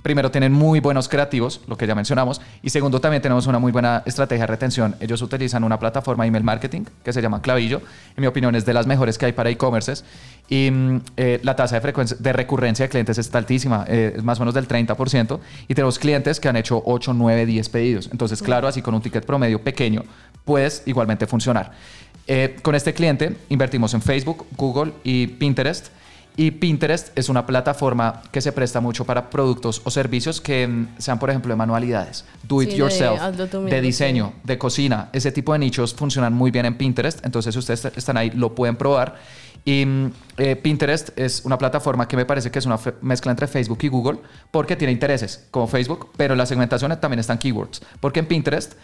primero 0.06 0.30
tienen 0.30 0.52
muy 0.52 0.78
buenos 0.78 1.08
creativos, 1.08 1.60
lo 1.66 1.76
que 1.76 1.84
ya 1.84 1.96
mencionamos, 1.96 2.40
y 2.62 2.70
segundo 2.70 3.00
también 3.00 3.20
tenemos 3.20 3.48
una 3.48 3.58
muy 3.58 3.72
buena 3.72 4.04
estrategia 4.06 4.44
de 4.44 4.46
retención. 4.46 4.94
Ellos 5.00 5.20
utilizan 5.20 5.64
una 5.64 5.80
plataforma 5.80 6.22
de 6.22 6.28
email 6.28 6.44
marketing 6.44 6.82
que 7.02 7.12
se 7.12 7.20
llama 7.20 7.42
Clavillo. 7.42 7.80
En 8.16 8.20
mi 8.20 8.28
opinión 8.28 8.54
es 8.54 8.64
de 8.64 8.72
las 8.72 8.86
mejores 8.86 9.18
que 9.18 9.26
hay 9.26 9.32
para 9.32 9.50
e-commerces 9.50 10.04
y 10.48 10.70
mm, 10.70 11.00
eh, 11.16 11.40
la 11.42 11.56
tasa 11.56 11.74
de, 11.74 11.80
frecuencia, 11.80 12.16
de 12.20 12.32
recurrencia 12.32 12.84
de 12.84 12.90
clientes 12.90 13.18
está 13.18 13.38
altísima, 13.38 13.84
eh, 13.88 14.14
es 14.16 14.22
más 14.22 14.38
o 14.38 14.42
menos 14.42 14.54
del 14.54 14.68
30% 14.68 15.40
y 15.66 15.74
tenemos 15.74 15.98
clientes 15.98 16.38
que 16.38 16.48
han 16.48 16.56
hecho 16.56 16.80
8, 16.86 17.12
9, 17.12 17.44
10 17.44 17.68
pedidos. 17.70 18.08
Entonces, 18.12 18.42
claro, 18.42 18.68
así 18.68 18.82
con 18.82 18.94
un 18.94 19.02
ticket 19.02 19.26
promedio 19.26 19.60
pequeño 19.60 20.04
puedes 20.44 20.84
igualmente 20.86 21.26
funcionar. 21.26 21.72
Eh, 22.26 22.56
con 22.62 22.74
este 22.74 22.92
cliente 22.92 23.36
invertimos 23.48 23.94
en 23.94 24.02
Facebook, 24.02 24.46
Google 24.56 24.92
y 25.04 25.26
Pinterest. 25.26 25.88
Y 26.38 26.50
Pinterest 26.50 27.16
es 27.16 27.30
una 27.30 27.46
plataforma 27.46 28.22
que 28.30 28.42
se 28.42 28.52
presta 28.52 28.80
mucho 28.80 29.06
para 29.06 29.30
productos 29.30 29.80
o 29.84 29.90
servicios 29.90 30.42
que 30.42 30.68
mm, 30.68 30.96
sean, 30.98 31.18
por 31.18 31.30
ejemplo, 31.30 31.50
de 31.50 31.56
manualidades, 31.56 32.26
do 32.42 32.60
it 32.60 32.70
Sí, 32.70 32.76
yourself, 32.76 33.18
de 33.22 33.80
diseño, 33.80 34.34
de 34.44 34.58
cocina. 34.58 35.08
Ese 35.14 35.32
tipo 35.32 35.54
de 35.54 35.60
nichos 35.60 35.94
funcionan 35.94 36.34
muy 36.34 36.50
bien 36.50 36.66
en 36.66 36.76
Pinterest. 36.76 37.24
Entonces, 37.24 37.54
si 37.54 37.58
ustedes 37.58 37.86
están 37.96 38.18
ahí, 38.18 38.30
lo 38.30 38.54
pueden 38.54 38.76
probar. 38.76 39.16
Y 39.64 39.84
mm, 39.84 40.12
eh, 40.36 40.56
Pinterest 40.56 41.18
es 41.18 41.44
una 41.44 41.58
plataforma 41.58 42.06
que 42.06 42.16
me 42.16 42.24
parece 42.24 42.50
que 42.50 42.58
es 42.58 42.66
una 42.66 42.78
mezcla 43.00 43.32
entre 43.32 43.48
Facebook 43.48 43.78
y 43.82 43.88
Google 43.88 44.20
porque 44.50 44.76
tiene 44.76 44.92
intereses 44.92 45.46
como 45.50 45.66
Facebook, 45.66 46.10
pero 46.16 46.34
en 46.34 46.38
la 46.38 46.46
segmentación 46.46 46.96
también 47.00 47.18
están 47.18 47.38
keywords. 47.38 47.80
Porque 47.98 48.20
en 48.20 48.26
Pinterest, 48.26 48.74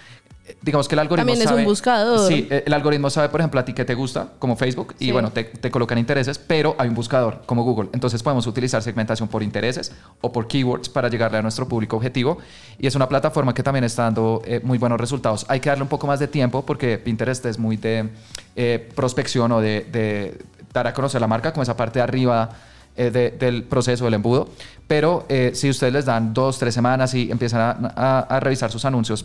digamos 0.60 0.88
que 0.88 0.94
el 0.94 0.98
algoritmo 0.98 1.28
También 1.30 1.40
es 1.42 1.46
un 1.52 1.58
sabe- 1.58 1.64
buscador. 1.64 2.28
Sí, 2.28 2.48
eh, 2.50 2.64
el 2.66 2.72
algoritmo 2.72 3.08
sabe, 3.10 3.28
por 3.28 3.40
ejemplo, 3.40 3.60
a 3.60 3.64
ti 3.64 3.72
que 3.72 3.84
te 3.84 3.94
gusta, 3.94 4.28
como 4.38 4.56
Facebook, 4.56 4.94
y 4.98 5.06
Sí. 5.06 5.12
bueno, 5.12 5.30
te, 5.30 5.44
te 5.44 5.70
colocan 5.70 5.98
intereses, 5.98 6.38
pero 6.38 6.74
hay 6.78 6.88
un 6.88 6.94
buscador, 6.94 7.42
como 7.46 7.62
Google. 7.62 7.90
Entonces 7.92 8.22
podemos 8.22 8.46
utilizar 8.46 8.82
segmentación 8.82 9.28
por 9.28 9.42
intereses 9.42 9.92
o 10.20 10.32
por 10.32 10.48
keywords 10.48 10.88
para 10.88 11.08
llegarle 11.08 11.38
a 11.38 11.42
nuestro 11.42 11.68
público 11.68 11.96
objetivo. 11.96 12.38
Y 12.78 12.86
es 12.88 12.94
una 12.96 13.08
plataforma 13.08 13.54
que 13.54 13.62
también 13.62 13.84
está 13.84 14.02
dando 14.02 14.42
eh, 14.44 14.60
muy 14.64 14.78
buenos 14.78 15.00
resultados. 15.00 15.46
Hay 15.48 15.60
que 15.60 15.68
darle 15.68 15.82
un 15.82 15.88
poco 15.88 16.06
más 16.08 16.18
de 16.18 16.26
tiempo 16.28 16.66
porque 16.66 16.98
Pinterest 16.98 17.46
es 17.46 17.58
muy 17.58 17.76
de 17.76 18.10
eh, 18.56 18.90
prospección 18.96 19.52
o 19.52 19.60
de, 19.60 19.86
de 19.92 20.38
dar 20.72 20.86
a 20.88 20.92
conocer 20.92 21.20
la 21.20 21.28
marca, 21.28 21.52
como 21.52 21.62
esa 21.62 21.76
parte 21.76 22.00
de 22.00 22.02
arriba 22.02 22.50
eh, 22.96 23.10
de- 23.10 23.30
del 23.30 23.62
proceso 23.64 24.04
del 24.04 24.14
embudo. 24.14 24.48
Pero 24.88 25.24
eh, 25.28 25.52
si 25.54 25.70
ustedes 25.70 25.92
les 25.92 26.04
dan 26.04 26.34
dos, 26.34 26.58
tres 26.58 26.74
semanas 26.74 27.14
y 27.14 27.30
empiezan 27.30 27.60
a, 27.60 27.92
a- 27.96 28.20
a 28.36 28.40
revisar 28.40 28.70
sus 28.70 28.84
anuncios 28.84 29.24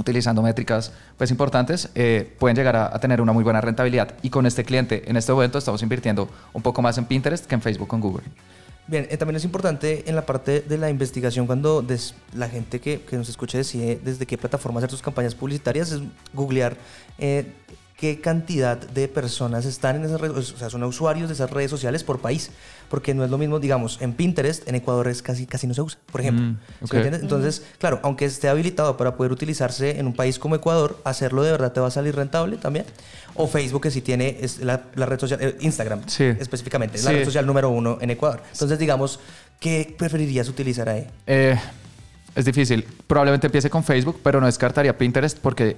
utilizando 0.00 0.42
métricas 0.42 0.92
pues 1.16 1.30
importantes, 1.30 1.90
eh, 1.94 2.34
pueden 2.38 2.56
llegar 2.56 2.76
a, 2.76 2.98
tener 2.98 3.20
una 3.20 3.32
muy 3.32 3.44
buena 3.44 3.60
rentabilidad. 3.60 4.14
Y 4.22 4.30
con 4.30 4.46
este 4.46 4.64
cliente, 4.64 5.08
en 5.08 5.16
este 5.16 5.32
momento 5.32 5.58
estamos 5.58 5.82
invirtiendo 5.82 6.28
un 6.52 6.62
poco 6.62 6.82
más 6.82 6.98
en 6.98 7.04
Pinterest 7.04 7.46
que 7.46 7.54
en 7.54 7.62
Facebook 7.62 7.88
con 7.88 8.00
Google. 8.00 8.24
Bien, 8.86 9.06
eh, 9.08 9.16
también 9.16 9.36
es 9.36 9.44
importante 9.44 10.08
en 10.08 10.16
la 10.16 10.26
parte 10.26 10.62
de 10.62 10.76
la 10.76 10.90
investigación 10.90 11.46
cuando 11.46 11.86
la 12.34 12.48
gente 12.48 12.80
que, 12.80 13.02
que 13.02 13.16
nos 13.16 13.28
escuche 13.28 13.58
decide 13.58 14.00
desde 14.02 14.26
qué 14.26 14.36
plataforma 14.36 14.78
hacer 14.78 14.90
sus 14.90 15.02
campañas 15.02 15.34
publicitarias, 15.34 15.92
es 15.92 16.02
googlear 16.32 16.76
eh, 17.18 17.52
qué 18.00 18.18
cantidad 18.18 18.78
de 18.78 19.08
personas 19.08 19.66
están 19.66 19.96
en 19.96 20.06
esas 20.06 20.18
redes, 20.22 20.52
o 20.52 20.56
sea, 20.56 20.70
son 20.70 20.82
usuarios 20.84 21.28
de 21.28 21.34
esas 21.34 21.50
redes 21.50 21.70
sociales 21.70 22.02
por 22.02 22.18
país, 22.20 22.50
porque 22.88 23.12
no 23.12 23.22
es 23.26 23.30
lo 23.30 23.36
mismo, 23.36 23.60
digamos, 23.60 23.98
en 24.00 24.14
Pinterest, 24.14 24.66
en 24.66 24.74
Ecuador 24.74 25.06
es 25.08 25.20
casi, 25.20 25.44
casi 25.46 25.66
no 25.66 25.74
se 25.74 25.82
usa, 25.82 25.98
por 26.10 26.22
ejemplo. 26.22 26.46
Mm, 26.46 26.56
¿Sí 26.78 26.84
ok. 26.86 26.92
me 26.92 26.96
entiendes? 26.98 27.22
Entonces, 27.22 27.62
claro, 27.78 28.00
aunque 28.02 28.24
esté 28.24 28.48
habilitado 28.48 28.96
para 28.96 29.16
poder 29.18 29.32
utilizarse 29.32 29.98
en 29.98 30.06
un 30.06 30.14
país 30.14 30.38
como 30.38 30.54
Ecuador, 30.56 30.98
hacerlo 31.04 31.42
de 31.42 31.50
verdad 31.52 31.72
te 31.72 31.80
va 31.80 31.88
a 31.88 31.90
salir 31.90 32.16
rentable 32.16 32.56
también. 32.56 32.86
O 33.34 33.46
Facebook, 33.46 33.82
que 33.82 33.90
sí 33.90 34.00
tiene 34.00 34.38
es 34.40 34.60
la, 34.60 34.84
la 34.94 35.04
red 35.04 35.20
social, 35.20 35.38
eh, 35.42 35.56
Instagram 35.60 36.00
Sí. 36.08 36.24
específicamente, 36.24 36.96
es 36.96 37.04
la 37.04 37.10
Sí. 37.10 37.16
red 37.18 37.24
social 37.26 37.44
número 37.44 37.68
uno 37.68 37.98
en 38.00 38.08
Ecuador. 38.08 38.40
Entonces, 38.50 38.78
digamos, 38.78 39.20
¿qué 39.60 39.94
preferirías 39.98 40.48
utilizar 40.48 40.88
ahí? 40.88 41.06
Eh, 41.26 41.54
es 42.34 42.44
difícil. 42.46 42.86
Probablemente 43.06 43.46
empiece 43.46 43.68
con 43.68 43.84
Facebook, 43.84 44.20
pero 44.22 44.40
no 44.40 44.46
descartaría 44.46 44.96
Pinterest 44.96 45.36
porque 45.38 45.76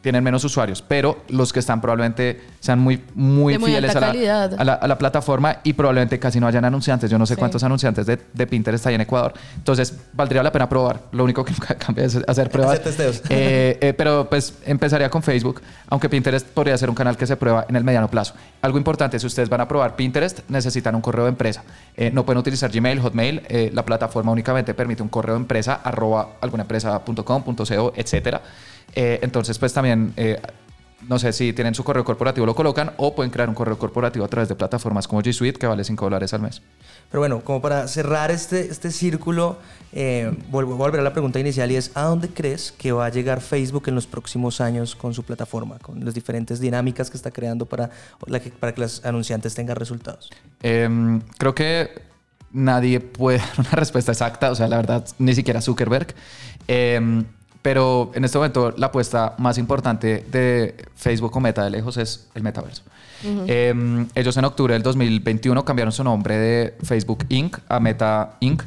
tienen 0.00 0.24
menos 0.24 0.42
usuarios. 0.44 0.82
Pero 0.82 1.24
los 1.28 1.52
que 1.52 1.58
están 1.60 1.80
probablemente 1.80 2.40
sean 2.60 2.78
muy, 2.78 3.02
muy 3.14 3.58
fieles 3.58 3.94
a 3.96 4.00
la, 4.00 4.10
a, 4.58 4.64
la, 4.64 4.72
a 4.74 4.88
la 4.88 4.98
plataforma 4.98 5.58
y 5.62 5.72
probablemente 5.74 6.18
casi 6.18 6.40
no 6.40 6.46
hayan 6.46 6.64
anunciantes. 6.64 7.10
Yo 7.10 7.18
no 7.18 7.26
sé 7.26 7.34
Sí. 7.34 7.38
cuántos 7.38 7.62
anunciantes 7.62 8.06
de, 8.06 8.18
de 8.32 8.46
Pinterest 8.46 8.86
hay 8.86 8.94
en 8.94 9.00
Ecuador. 9.02 9.32
Entonces, 9.56 9.94
valdría 10.12 10.42
la 10.42 10.50
pena 10.52 10.68
probar. 10.68 11.00
Lo 11.12 11.24
único 11.24 11.44
que 11.44 11.54
cambia 11.78 12.04
es 12.04 12.18
hacer 12.26 12.50
pruebas. 12.50 12.74
Hacer 12.80 12.84
testeos. 12.84 13.22
Eh, 13.28 13.78
eh, 13.80 13.94
pero 13.94 14.28
pues 14.28 14.54
empezaría 14.66 15.08
con 15.10 15.22
Facebook, 15.22 15.60
aunque 15.88 16.08
Pinterest 16.08 16.46
podría 16.46 16.76
ser 16.78 16.88
un 16.88 16.94
canal 16.96 17.16
que 17.16 17.26
se 17.26 17.36
prueba 17.36 17.66
en 17.68 17.76
el 17.76 17.84
mediano 17.84 18.08
plazo. 18.10 18.34
Algo 18.62 18.78
importante, 18.78 19.18
si 19.18 19.26
ustedes 19.26 19.48
van 19.48 19.60
a 19.60 19.68
probar 19.68 19.96
Pinterest, 19.96 20.40
necesitan 20.48 20.94
un 20.94 21.00
correo 21.02 21.24
de 21.24 21.30
empresa. 21.30 21.62
Eh, 21.96 22.10
no 22.12 22.24
pueden 22.24 22.38
utilizar 22.40 22.70
Gmail, 22.70 23.00
Hotmail. 23.00 23.42
eh, 23.48 23.70
la 23.72 23.84
plataforma 23.84 24.32
únicamente 24.32 24.74
permite 24.74 25.02
un 25.02 25.08
correo 25.08 25.34
de 25.34 25.40
empresa, 25.40 25.80
arroba 25.84 26.30
algunaempresa.com.co, 26.40 27.92
etcétera. 27.96 28.40
Eh, 28.94 29.20
entonces, 29.22 29.58
pues 29.58 29.72
también... 29.72 30.12
eh, 30.16 30.40
no 31.08 31.18
sé 31.18 31.32
si 31.32 31.52
tienen 31.52 31.74
su 31.74 31.82
correo 31.84 32.04
corporativo, 32.04 32.46
lo 32.46 32.54
colocan 32.54 32.92
o 32.98 33.14
pueden 33.14 33.30
crear 33.30 33.48
un 33.48 33.54
correo 33.54 33.78
corporativo 33.78 34.24
a 34.24 34.28
través 34.28 34.48
de 34.48 34.54
plataformas 34.54 35.08
como 35.08 35.22
G 35.22 35.32
Suite 35.32 35.58
que 35.58 35.66
vale 35.66 35.84
5 35.84 36.04
dólares 36.04 36.34
al 36.34 36.42
mes. 36.42 36.62
Pero 37.10 37.20
bueno, 37.20 37.40
como 37.40 37.60
para 37.60 37.88
cerrar 37.88 38.30
este, 38.30 38.70
este 38.70 38.90
círculo, 38.90 39.58
eh, 39.92 40.32
vuelvo 40.50 40.74
a 40.74 40.76
volver 40.76 41.00
a 41.00 41.02
la 41.02 41.12
pregunta 41.12 41.40
inicial 41.40 41.70
y 41.70 41.76
es, 41.76 41.90
¿a 41.94 42.02
dónde 42.02 42.28
crees 42.28 42.72
que 42.72 42.92
va 42.92 43.06
a 43.06 43.08
llegar 43.08 43.40
Facebook 43.40 43.84
en 43.88 43.94
los 43.94 44.06
próximos 44.06 44.60
años 44.60 44.94
con 44.94 45.14
su 45.14 45.24
plataforma, 45.24 45.78
con 45.78 46.04
las 46.04 46.14
diferentes 46.14 46.60
dinámicas 46.60 47.10
que 47.10 47.16
está 47.16 47.30
creando 47.30 47.66
para, 47.66 47.90
la 48.26 48.40
que, 48.40 48.50
para 48.50 48.74
que 48.74 48.82
los 48.82 49.04
anunciantes 49.04 49.54
tengan 49.54 49.76
resultados? 49.76 50.30
Em, 50.62 51.20
creo 51.38 51.54
que 51.54 52.02
nadie 52.52 53.00
puede 53.00 53.38
dar 53.56 53.58
una 53.58 53.70
respuesta 53.70 54.12
exacta, 54.12 54.50
o 54.50 54.54
sea, 54.54 54.68
la 54.68 54.76
verdad, 54.76 55.06
ni 55.18 55.34
siquiera 55.34 55.60
Zuckerberg. 55.60 56.14
Em, 56.68 57.24
pero 57.62 58.10
en 58.14 58.24
este 58.24 58.38
momento 58.38 58.72
la 58.76 58.86
apuesta 58.86 59.34
más 59.38 59.58
importante 59.58 60.24
de 60.30 60.74
Facebook 60.94 61.36
o 61.36 61.40
Meta 61.40 61.64
de 61.64 61.70
lejos 61.70 61.96
es 61.96 62.28
el 62.34 62.42
metaverso. 62.42 62.82
Em, 63.22 64.08
ellos 64.14 64.34
en 64.38 64.44
octubre 64.46 64.72
del 64.72 64.82
2021 64.82 65.62
cambiaron 65.64 65.92
su 65.92 66.02
nombre 66.02 66.38
de 66.38 66.74
Facebook 66.82 67.26
Inc. 67.28 67.58
a 67.68 67.78
Meta 67.78 68.36
Inc. 68.40 68.62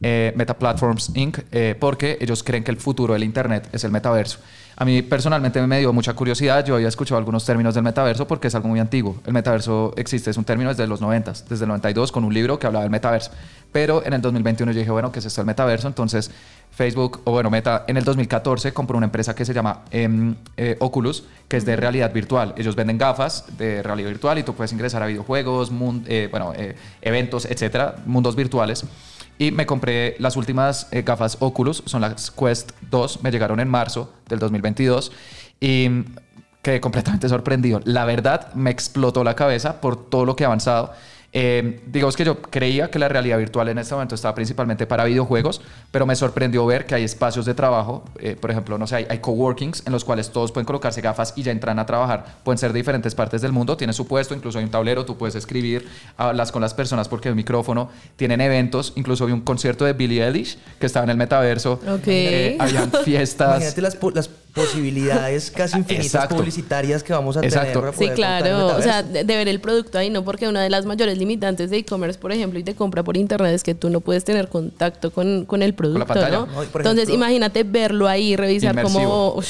eh, 0.00 0.32
Meta 0.36 0.54
Platforms 0.56 1.10
Inc. 1.14 1.38
eh, 1.50 1.74
porque 1.78 2.18
ellos 2.20 2.44
creen 2.44 2.62
que 2.62 2.70
el 2.70 2.76
futuro 2.76 3.14
del 3.14 3.24
Internet 3.24 3.68
es 3.72 3.82
el 3.82 3.90
metaverso. 3.90 4.38
A 4.78 4.84
mí 4.84 5.00
personalmente 5.00 5.66
me 5.66 5.78
dio 5.78 5.90
mucha 5.94 6.12
curiosidad. 6.12 6.62
Yo 6.64 6.74
había 6.74 6.88
escuchado 6.88 7.18
algunos 7.18 7.46
términos 7.46 7.74
del 7.74 7.82
metaverso 7.82 8.26
porque 8.26 8.48
es 8.48 8.54
algo 8.54 8.68
muy 8.68 8.78
antiguo. 8.78 9.16
El 9.24 9.32
metaverso 9.32 9.94
existe, 9.96 10.30
es 10.30 10.36
un 10.36 10.44
término 10.44 10.68
desde 10.68 10.86
los 10.86 11.00
90, 11.00 11.32
desde 11.48 11.64
el 11.64 11.68
92, 11.68 12.12
con 12.12 12.24
un 12.24 12.34
libro 12.34 12.58
que 12.58 12.66
hablaba 12.66 12.82
del 12.82 12.90
metaverso. 12.90 13.30
Pero 13.72 14.04
en 14.04 14.12
el 14.12 14.20
2021 14.20 14.72
yo 14.72 14.78
dije, 14.78 14.90
bueno, 14.90 15.10
¿qué 15.10 15.20
es 15.20 15.24
esto 15.24 15.40
del 15.40 15.46
metaverso? 15.46 15.88
Entonces 15.88 16.30
Facebook, 16.76 17.22
o 17.24 17.30
bueno, 17.30 17.50
Meta, 17.50 17.84
en 17.86 17.96
el 17.96 18.04
2014 18.04 18.74
compró 18.74 18.98
una 18.98 19.06
empresa 19.06 19.34
que 19.34 19.46
se 19.46 19.54
llama 19.54 19.84
em, 19.90 20.34
eh, 20.58 20.76
Oculus, 20.80 21.24
que 21.48 21.56
es 21.56 21.64
de 21.64 21.74
realidad 21.74 22.12
virtual. 22.12 22.52
Ellos 22.58 22.76
venden 22.76 22.98
gafas 22.98 23.46
de 23.56 23.82
realidad 23.82 24.10
virtual 24.10 24.38
y 24.38 24.42
tú 24.42 24.54
puedes 24.54 24.72
ingresar 24.74 25.02
a 25.02 25.06
videojuegos, 25.06 25.72
eh, 26.06 26.28
bueno, 26.30 26.52
eh, 26.54 26.76
eventos, 27.00 27.46
etcétera, 27.46 27.96
mundos 28.04 28.36
virtuales. 28.36 28.84
Y 29.38 29.50
me 29.50 29.66
compré 29.66 30.16
las 30.18 30.36
últimas 30.36 30.88
eh, 30.92 31.02
gafas 31.02 31.36
Oculus, 31.40 31.82
son 31.86 32.00
las 32.00 32.30
Quest 32.30 32.72
2, 32.90 33.22
me 33.22 33.30
llegaron 33.30 33.60
en 33.60 33.68
marzo 33.68 34.12
del 34.28 34.38
2022 34.38 35.12
y 35.60 35.88
quedé 36.62 36.80
completamente 36.80 37.28
sorprendido. 37.28 37.80
La 37.84 38.04
verdad, 38.04 38.52
me 38.54 38.70
explotó 38.70 39.22
la 39.24 39.36
cabeza 39.36 39.80
por 39.80 40.08
todo 40.08 40.24
lo 40.24 40.36
que 40.36 40.44
ha 40.44 40.46
avanzado. 40.48 40.92
Eh, 41.38 41.80
digamos 41.86 42.16
que 42.16 42.24
yo 42.24 42.40
creía 42.40 42.90
que 42.90 42.98
la 42.98 43.10
realidad 43.10 43.36
virtual 43.36 43.68
en 43.68 43.76
este 43.76 43.92
momento 43.92 44.14
estaba 44.14 44.34
principalmente 44.34 44.86
para 44.86 45.04
videojuegos, 45.04 45.60
pero 45.90 46.06
me 46.06 46.16
sorprendió 46.16 46.64
ver 46.64 46.86
que 46.86 46.94
hay 46.94 47.04
espacios 47.04 47.44
de 47.44 47.52
trabajo, 47.52 48.04
eh, 48.18 48.36
por 48.40 48.50
ejemplo, 48.50 48.78
no 48.78 48.86
sé, 48.86 48.96
hay, 48.96 49.06
hay 49.10 49.18
coworkings 49.18 49.82
en 49.84 49.92
los 49.92 50.02
cuales 50.02 50.30
todos 50.30 50.50
pueden 50.50 50.64
colocarse 50.64 51.02
gafas 51.02 51.34
y 51.36 51.42
ya 51.42 51.52
entran 51.52 51.78
a 51.78 51.84
trabajar. 51.84 52.38
Pueden 52.42 52.56
ser 52.56 52.72
de 52.72 52.78
diferentes 52.78 53.14
partes 53.14 53.42
del 53.42 53.52
mundo, 53.52 53.76
tiene 53.76 53.92
su 53.92 54.06
puesto, 54.06 54.34
incluso 54.34 54.56
hay 54.56 54.64
un 54.64 54.70
tablero, 54.70 55.04
tú 55.04 55.18
puedes 55.18 55.34
escribir, 55.34 55.86
hablas 56.16 56.50
con 56.52 56.62
las 56.62 56.72
personas 56.72 57.06
porque 57.06 57.28
hay 57.28 57.32
un 57.32 57.36
micrófono, 57.36 57.90
tienen 58.16 58.40
eventos, 58.40 58.94
incluso 58.96 59.26
vi 59.26 59.32
un 59.32 59.42
concierto 59.42 59.84
de 59.84 59.92
Billie 59.92 60.24
Eilish 60.26 60.56
que 60.80 60.86
estaba 60.86 61.04
en 61.04 61.10
el 61.10 61.18
metaverso, 61.18 61.74
Ok. 61.86 62.06
Eh, 62.06 62.56
habían 62.58 62.90
fiestas. 63.04 63.56
Imagínate 63.56 63.82
las 63.82 63.96
posibilidades 64.56 65.50
casi 65.50 65.76
infinitas 65.78 66.06
Exacto. 66.06 66.36
publicitarias 66.36 67.02
que 67.02 67.12
vamos 67.12 67.36
a 67.36 67.40
tener. 67.40 67.54
Para 67.74 67.92
Sí, 67.92 67.98
poder 67.98 68.14
claro. 68.14 68.66
O 68.76 68.82
sea, 68.82 69.02
de, 69.02 69.22
de 69.24 69.36
ver 69.36 69.48
el 69.48 69.60
producto 69.60 69.98
ahí, 69.98 70.10
¿no? 70.10 70.24
Porque 70.24 70.48
una 70.48 70.62
de 70.62 70.70
las 70.70 70.86
mayores 70.86 71.18
limitantes 71.18 71.70
de 71.70 71.78
e-commerce, 71.78 72.18
por 72.18 72.32
ejemplo, 72.32 72.58
y 72.58 72.62
de 72.62 72.74
compra 72.74 73.02
por 73.02 73.16
internet 73.16 73.54
es 73.54 73.62
que 73.62 73.74
tú 73.74 73.90
no 73.90 74.00
puedes 74.00 74.24
tener 74.24 74.48
contacto 74.48 75.10
con, 75.12 75.44
con 75.44 75.62
el 75.62 75.74
producto, 75.74 76.06
pantalla. 76.06 76.38
¿no? 76.38 76.46
No, 76.46 76.52
por 76.64 76.80
Entonces, 76.80 77.04
ejemplo- 77.04 77.14
imagínate 77.14 77.62
verlo 77.64 78.08
ahí, 78.08 78.34
revisar 78.36 78.70
Inmersivo. 78.72 79.34
cómo... 79.34 79.42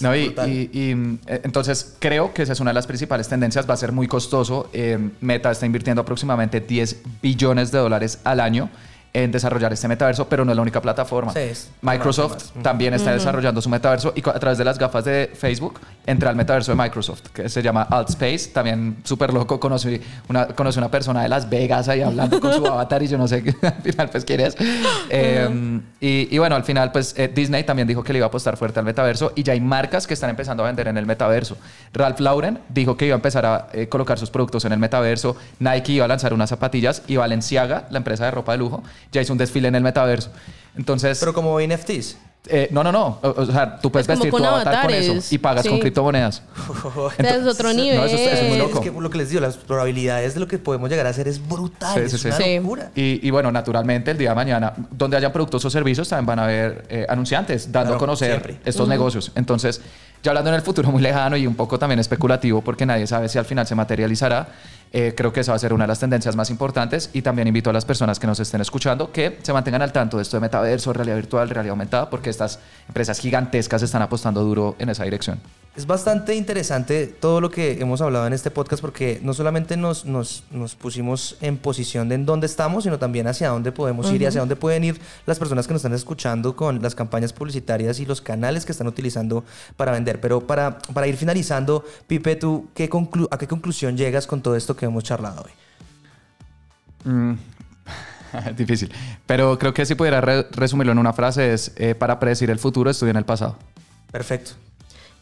No, 0.00 0.16
y, 0.16 0.34
y- 0.46 0.70
y, 0.72 0.90
eh, 1.28 1.40
entonces 1.44 1.94
creo 2.00 2.34
que 2.34 2.42
esa 2.42 2.52
es 2.52 2.58
una 2.58 2.70
de 2.70 2.74
las 2.74 2.86
principales 2.88 3.28
tendencias. 3.28 3.68
Va 3.70 3.74
a 3.74 3.76
ser 3.76 3.92
muy 3.92 4.08
costoso. 4.08 4.68
Eh, 4.72 4.98
Meta 5.20 5.52
está 5.52 5.66
invirtiendo 5.66 6.02
aproximadamente 6.02 6.60
10 6.60 6.96
billones 7.22 7.70
de 7.70 7.78
dólares 7.78 8.18
al 8.24 8.40
año 8.40 8.70
en 9.14 9.30
desarrollar 9.32 9.72
este 9.72 9.88
metaverso, 9.88 10.28
pero 10.28 10.44
no 10.44 10.50
es 10.52 10.56
la 10.56 10.62
única 10.62 10.82
plataforma. 10.82 11.32
Sí, 11.32 11.38
es- 11.38 11.70
Microsoft 11.82 12.50
también 12.62 12.92
está 12.94 13.12
desarrollando 13.12 13.62
su 13.62 13.70
metaverso 13.70 14.12
y 14.16 14.28
a 14.28 14.38
través 14.40 14.58
de 14.58 14.64
las 14.64 14.76
gafas 14.78 15.04
de 15.04 15.30
Facebook 15.34 15.80
entra 16.04 16.30
al 16.30 16.36
metaverso 16.36 16.72
de 16.74 16.82
Microsoft, 16.82 17.22
que 17.32 17.48
se 17.48 17.62
llama 17.62 17.82
Altspace. 17.88 18.48
También 18.52 18.96
súper 19.04 19.32
loco. 19.32 19.60
Conocí 19.60 20.00
una, 20.28 20.48
conocí 20.48 20.78
una 20.78 20.90
persona 20.90 21.22
de 21.22 21.28
Las 21.28 21.48
Vegas 21.48 21.88
ahí 21.88 22.02
hablando 22.02 22.40
con 22.40 22.52
su 22.52 22.66
avatar 22.66 23.02
y 23.04 23.06
yo 23.06 23.16
no 23.16 23.26
sé 23.28 23.42
qué 23.42 23.54
al 23.66 23.82
final 23.82 24.10
pues 24.10 24.24
quién 24.24 24.40
es. 24.40 24.56
Eh, 25.10 25.80
y, 26.00 26.28
y 26.34 26.38
bueno, 26.38 26.56
al 26.56 26.64
final 26.64 26.90
pues 26.92 27.14
eh, 27.16 27.28
Disney 27.32 27.64
también 27.64 27.86
dijo 27.86 28.02
que 28.02 28.12
le 28.12 28.18
iba 28.18 28.26
a 28.26 28.28
apostar 28.28 28.56
fuerte 28.56 28.80
al 28.80 28.84
metaverso 28.84 29.32
y 29.36 29.42
ya 29.44 29.52
hay 29.52 29.60
marcas 29.60 30.06
que 30.06 30.14
están 30.14 30.30
empezando 30.30 30.62
a 30.64 30.66
vender 30.66 30.88
en 30.88 30.98
el 30.98 31.06
metaverso. 31.06 31.56
Ralph 31.92 32.18
Lauren 32.20 32.58
dijo 32.68 32.96
que 32.96 33.06
iba 33.06 33.14
a 33.14 33.18
empezar 33.18 33.46
a 33.46 33.68
eh, 33.72 33.88
colocar 33.88 34.18
sus 34.18 34.30
productos 34.30 34.64
en 34.64 34.72
el 34.72 34.78
metaverso. 34.80 35.36
Nike 35.60 35.92
iba 35.92 36.04
a 36.04 36.08
lanzar 36.08 36.34
unas 36.34 36.50
zapatillas 36.50 37.02
y 37.06 37.16
Balenciaga, 37.16 37.86
la 37.90 37.98
empresa 37.98 38.24
de 38.24 38.30
ropa 38.32 38.52
de 38.52 38.58
lujo, 38.58 38.82
ya 39.12 39.20
hizo 39.20 39.32
un 39.32 39.38
desfile 39.38 39.68
en 39.68 39.74
el 39.74 39.82
metaverso. 39.82 40.30
Entonces, 40.76 41.18
Pero 41.20 41.32
como 41.32 41.60
NFTs. 41.60 42.16
eh, 42.48 42.68
no, 42.72 42.82
no, 42.84 42.90
no. 42.92 43.18
O, 43.22 43.42
o 43.42 43.46
sea, 43.46 43.78
tú 43.80 43.90
puedes 43.92 44.06
vestir 44.06 44.30
tu 44.30 44.36
avatar 44.44 44.82
con 44.86 44.92
eso 44.94 45.14
y 45.30 45.38
pagas 45.38 45.62
Sí. 45.62 45.68
con 45.70 45.78
criptomonedas. 45.78 46.42
sea, 47.16 47.36
es 47.36 47.46
otro 47.46 47.72
nivel. 47.72 47.96
no, 47.96 48.04
eso 48.04 48.16
es- 48.16 48.32
eso 48.32 48.42
es 48.42 48.48
muy 48.48 48.58
loco. 48.58 48.80
Es 48.82 48.90
que 48.90 49.00
lo 49.00 49.08
que 49.10 49.18
les 49.18 49.28
digo, 49.30 49.40
las 49.40 49.56
probabilidades 49.56 50.34
de 50.34 50.40
lo 50.40 50.48
que 50.48 50.58
podemos 50.58 50.90
llegar 50.90 51.06
a 51.06 51.10
hacer 51.10 51.28
es 51.28 51.46
brutal. 51.46 51.94
Sí, 51.94 52.14
es 52.16 52.20
sí. 52.20 52.26
una 52.28 52.36
Sí. 52.36 52.56
locura. 52.56 52.90
Y, 52.94 53.26
y 53.26 53.30
bueno, 53.30 53.50
naturalmente 53.52 54.10
el 54.10 54.18
día 54.18 54.30
de 54.30 54.34
mañana, 54.34 54.72
donde 54.90 55.16
haya 55.16 55.32
productos 55.32 55.64
o 55.64 55.70
servicios, 55.70 56.08
también 56.08 56.26
van 56.26 56.38
a 56.40 56.44
haber 56.44 56.84
eh, 56.88 57.06
anunciantes 57.08 57.70
dando 57.70 57.90
Claro, 57.90 57.94
a 57.96 57.98
conocer 57.98 58.30
siempre. 58.30 58.60
estos 58.64 58.88
negocios. 58.88 59.30
Entonces, 59.36 59.80
ya 60.24 60.30
hablando 60.30 60.48
en 60.48 60.56
el 60.56 60.62
futuro 60.62 60.90
muy 60.90 61.02
lejano 61.02 61.36
y 61.36 61.46
un 61.46 61.54
poco 61.54 61.78
también 61.78 62.00
especulativo, 62.00 62.62
porque 62.62 62.86
nadie 62.86 63.06
sabe 63.06 63.28
si 63.28 63.36
al 63.36 63.44
final 63.44 63.66
se 63.66 63.74
materializará, 63.74 64.48
eh, 64.90 65.12
creo 65.14 65.34
que 65.34 65.40
esa 65.40 65.52
va 65.52 65.56
a 65.56 65.58
ser 65.58 65.74
una 65.74 65.84
de 65.84 65.88
las 65.88 65.98
tendencias 65.98 66.34
más 66.34 66.48
importantes. 66.48 67.10
Y 67.12 67.20
también 67.20 67.46
invito 67.46 67.68
a 67.68 67.74
las 67.74 67.84
personas 67.84 68.18
que 68.18 68.26
nos 68.26 68.40
estén 68.40 68.62
escuchando 68.62 69.12
que 69.12 69.38
se 69.42 69.52
mantengan 69.52 69.82
al 69.82 69.92
tanto 69.92 70.16
de 70.16 70.22
esto 70.22 70.38
de 70.38 70.40
metaverso, 70.40 70.94
realidad 70.94 71.16
virtual, 71.16 71.50
realidad 71.50 71.72
aumentada, 71.72 72.08
porque 72.08 72.30
estas 72.30 72.58
empresas 72.88 73.18
gigantescas 73.18 73.82
están 73.82 74.00
apostando 74.00 74.42
duro 74.42 74.76
en 74.78 74.88
esa 74.88 75.04
dirección. 75.04 75.40
Es 75.76 75.86
bastante 75.88 76.36
interesante 76.36 77.08
todo 77.08 77.40
lo 77.40 77.50
que 77.50 77.80
hemos 77.80 78.00
hablado 78.00 78.28
en 78.28 78.32
este 78.32 78.48
podcast 78.48 78.80
porque 78.80 79.18
no 79.24 79.34
solamente 79.34 79.76
nos, 79.76 80.04
nos, 80.04 80.44
nos 80.52 80.76
pusimos 80.76 81.36
en 81.40 81.56
posición 81.56 82.08
de 82.08 82.14
en 82.14 82.24
dónde 82.26 82.46
estamos, 82.46 82.84
sino 82.84 83.00
también 83.00 83.26
hacia 83.26 83.48
dónde 83.48 83.72
podemos 83.72 84.08
ir 84.12 84.22
y 84.22 84.26
hacia 84.26 84.38
dónde 84.38 84.54
pueden 84.54 84.84
ir 84.84 85.00
las 85.26 85.36
personas 85.36 85.66
que 85.66 85.72
nos 85.72 85.80
están 85.80 85.92
escuchando 85.92 86.54
con 86.54 86.80
las 86.80 86.94
campañas 86.94 87.32
publicitarias 87.32 87.98
y 87.98 88.06
los 88.06 88.20
canales 88.20 88.64
que 88.64 88.70
están 88.70 88.86
utilizando 88.86 89.42
para 89.76 89.90
vender. 89.90 90.20
Pero 90.20 90.46
para, 90.46 90.78
para 90.78 91.08
ir 91.08 91.16
finalizando, 91.16 91.84
Pipe, 92.06 92.36
¿tú 92.36 92.68
qué 92.72 92.88
conclu- 92.88 93.26
a 93.32 93.36
qué 93.36 93.48
conclusión 93.48 93.96
llegas 93.96 94.28
con 94.28 94.42
todo 94.42 94.54
esto 94.54 94.76
que 94.76 94.86
hemos 94.86 95.02
charlado 95.02 95.42
hoy? 95.44 97.10
Mm, 97.12 97.34
Difícil. 98.56 98.92
Pero 99.26 99.58
creo 99.58 99.74
que 99.74 99.84
si 99.86 99.96
pudiera 99.96 100.20
re- 100.20 100.46
resumirlo 100.52 100.92
en 100.92 100.98
una 100.98 101.12
frase 101.12 101.52
es, 101.52 101.72
eh, 101.78 101.96
para 101.96 102.20
predecir 102.20 102.48
el 102.50 102.60
futuro, 102.60 102.90
estudia 102.90 103.10
en 103.10 103.16
el 103.16 103.24
pasado. 103.24 103.56
Perfecto. 104.12 104.52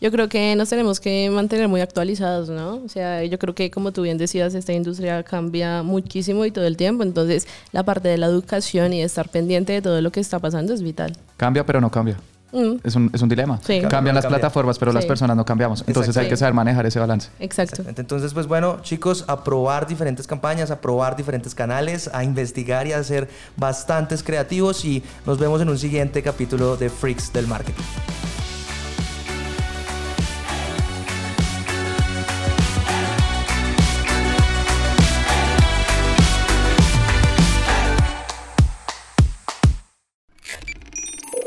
Yo 0.02 0.10
creo 0.10 0.28
que 0.28 0.54
nos 0.56 0.68
tenemos 0.68 0.98
que 0.98 1.30
mantener 1.30 1.68
muy 1.68 1.80
actualizados, 1.80 2.48
¿no? 2.50 2.82
O 2.84 2.88
sea, 2.88 3.22
yo 3.24 3.38
creo 3.38 3.54
que 3.54 3.70
como 3.70 3.92
tú 3.92 4.02
bien 4.02 4.18
decías, 4.18 4.52
esta 4.54 4.72
industria 4.72 5.22
cambia 5.22 5.84
muchísimo 5.84 6.44
y 6.44 6.50
todo 6.50 6.66
el 6.66 6.76
tiempo, 6.76 7.04
entonces 7.04 7.46
la 7.70 7.84
parte 7.84 8.08
de 8.08 8.18
la 8.18 8.26
educación 8.26 8.92
y 8.92 8.98
de 8.98 9.04
estar 9.04 9.28
pendiente 9.28 9.72
de 9.72 9.80
todo 9.80 10.00
lo 10.00 10.10
que 10.10 10.18
está 10.18 10.40
pasando 10.40 10.74
es 10.74 10.82
vital. 10.82 11.16
Cambia, 11.36 11.64
pero 11.64 11.80
no 11.80 11.88
cambia. 11.88 12.16
Mm, 12.50 12.78
Es 12.84 12.96
un, 12.96 13.10
es 13.14 13.22
un 13.22 13.28
dilema. 13.28 13.58
Sí. 13.58 13.74
Cambian 13.74 13.90
Cambia, 13.90 14.12
las 14.12 14.24
cambia. 14.24 14.38
plataformas, 14.40 14.76
pero 14.78 14.92
las 14.92 15.04
Sí. 15.04 15.08
personas 15.08 15.36
no 15.36 15.44
cambiamos. 15.44 15.84
Entonces 15.86 16.16
hay 16.16 16.28
que 16.28 16.36
saber 16.36 16.52
manejar 16.52 16.84
ese 16.84 16.98
balance. 16.98 17.30
exacto. 17.38 17.84
Entonces, 17.96 18.34
pues 18.34 18.48
bueno, 18.48 18.80
chicos, 18.82 19.24
a 19.28 19.44
probar 19.44 19.86
diferentes 19.86 20.26
campañas, 20.26 20.72
a 20.72 20.80
probar 20.80 21.16
diferentes 21.16 21.54
canales, 21.54 22.10
a 22.12 22.24
investigar 22.24 22.88
y 22.88 22.92
a 22.92 23.02
ser 23.04 23.28
bastantes 23.56 24.22
creativos 24.24 24.84
y 24.84 25.02
nos 25.26 25.38
vemos 25.38 25.62
en 25.62 25.68
un 25.68 25.78
siguiente 25.78 26.22
capítulo 26.24 26.76
de 26.76 26.90
Freaks 26.90 27.32
del 27.32 27.46
Marketing. 27.46 27.84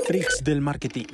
Freaks 0.07 0.43
del 0.43 0.61
marketing. 0.61 1.07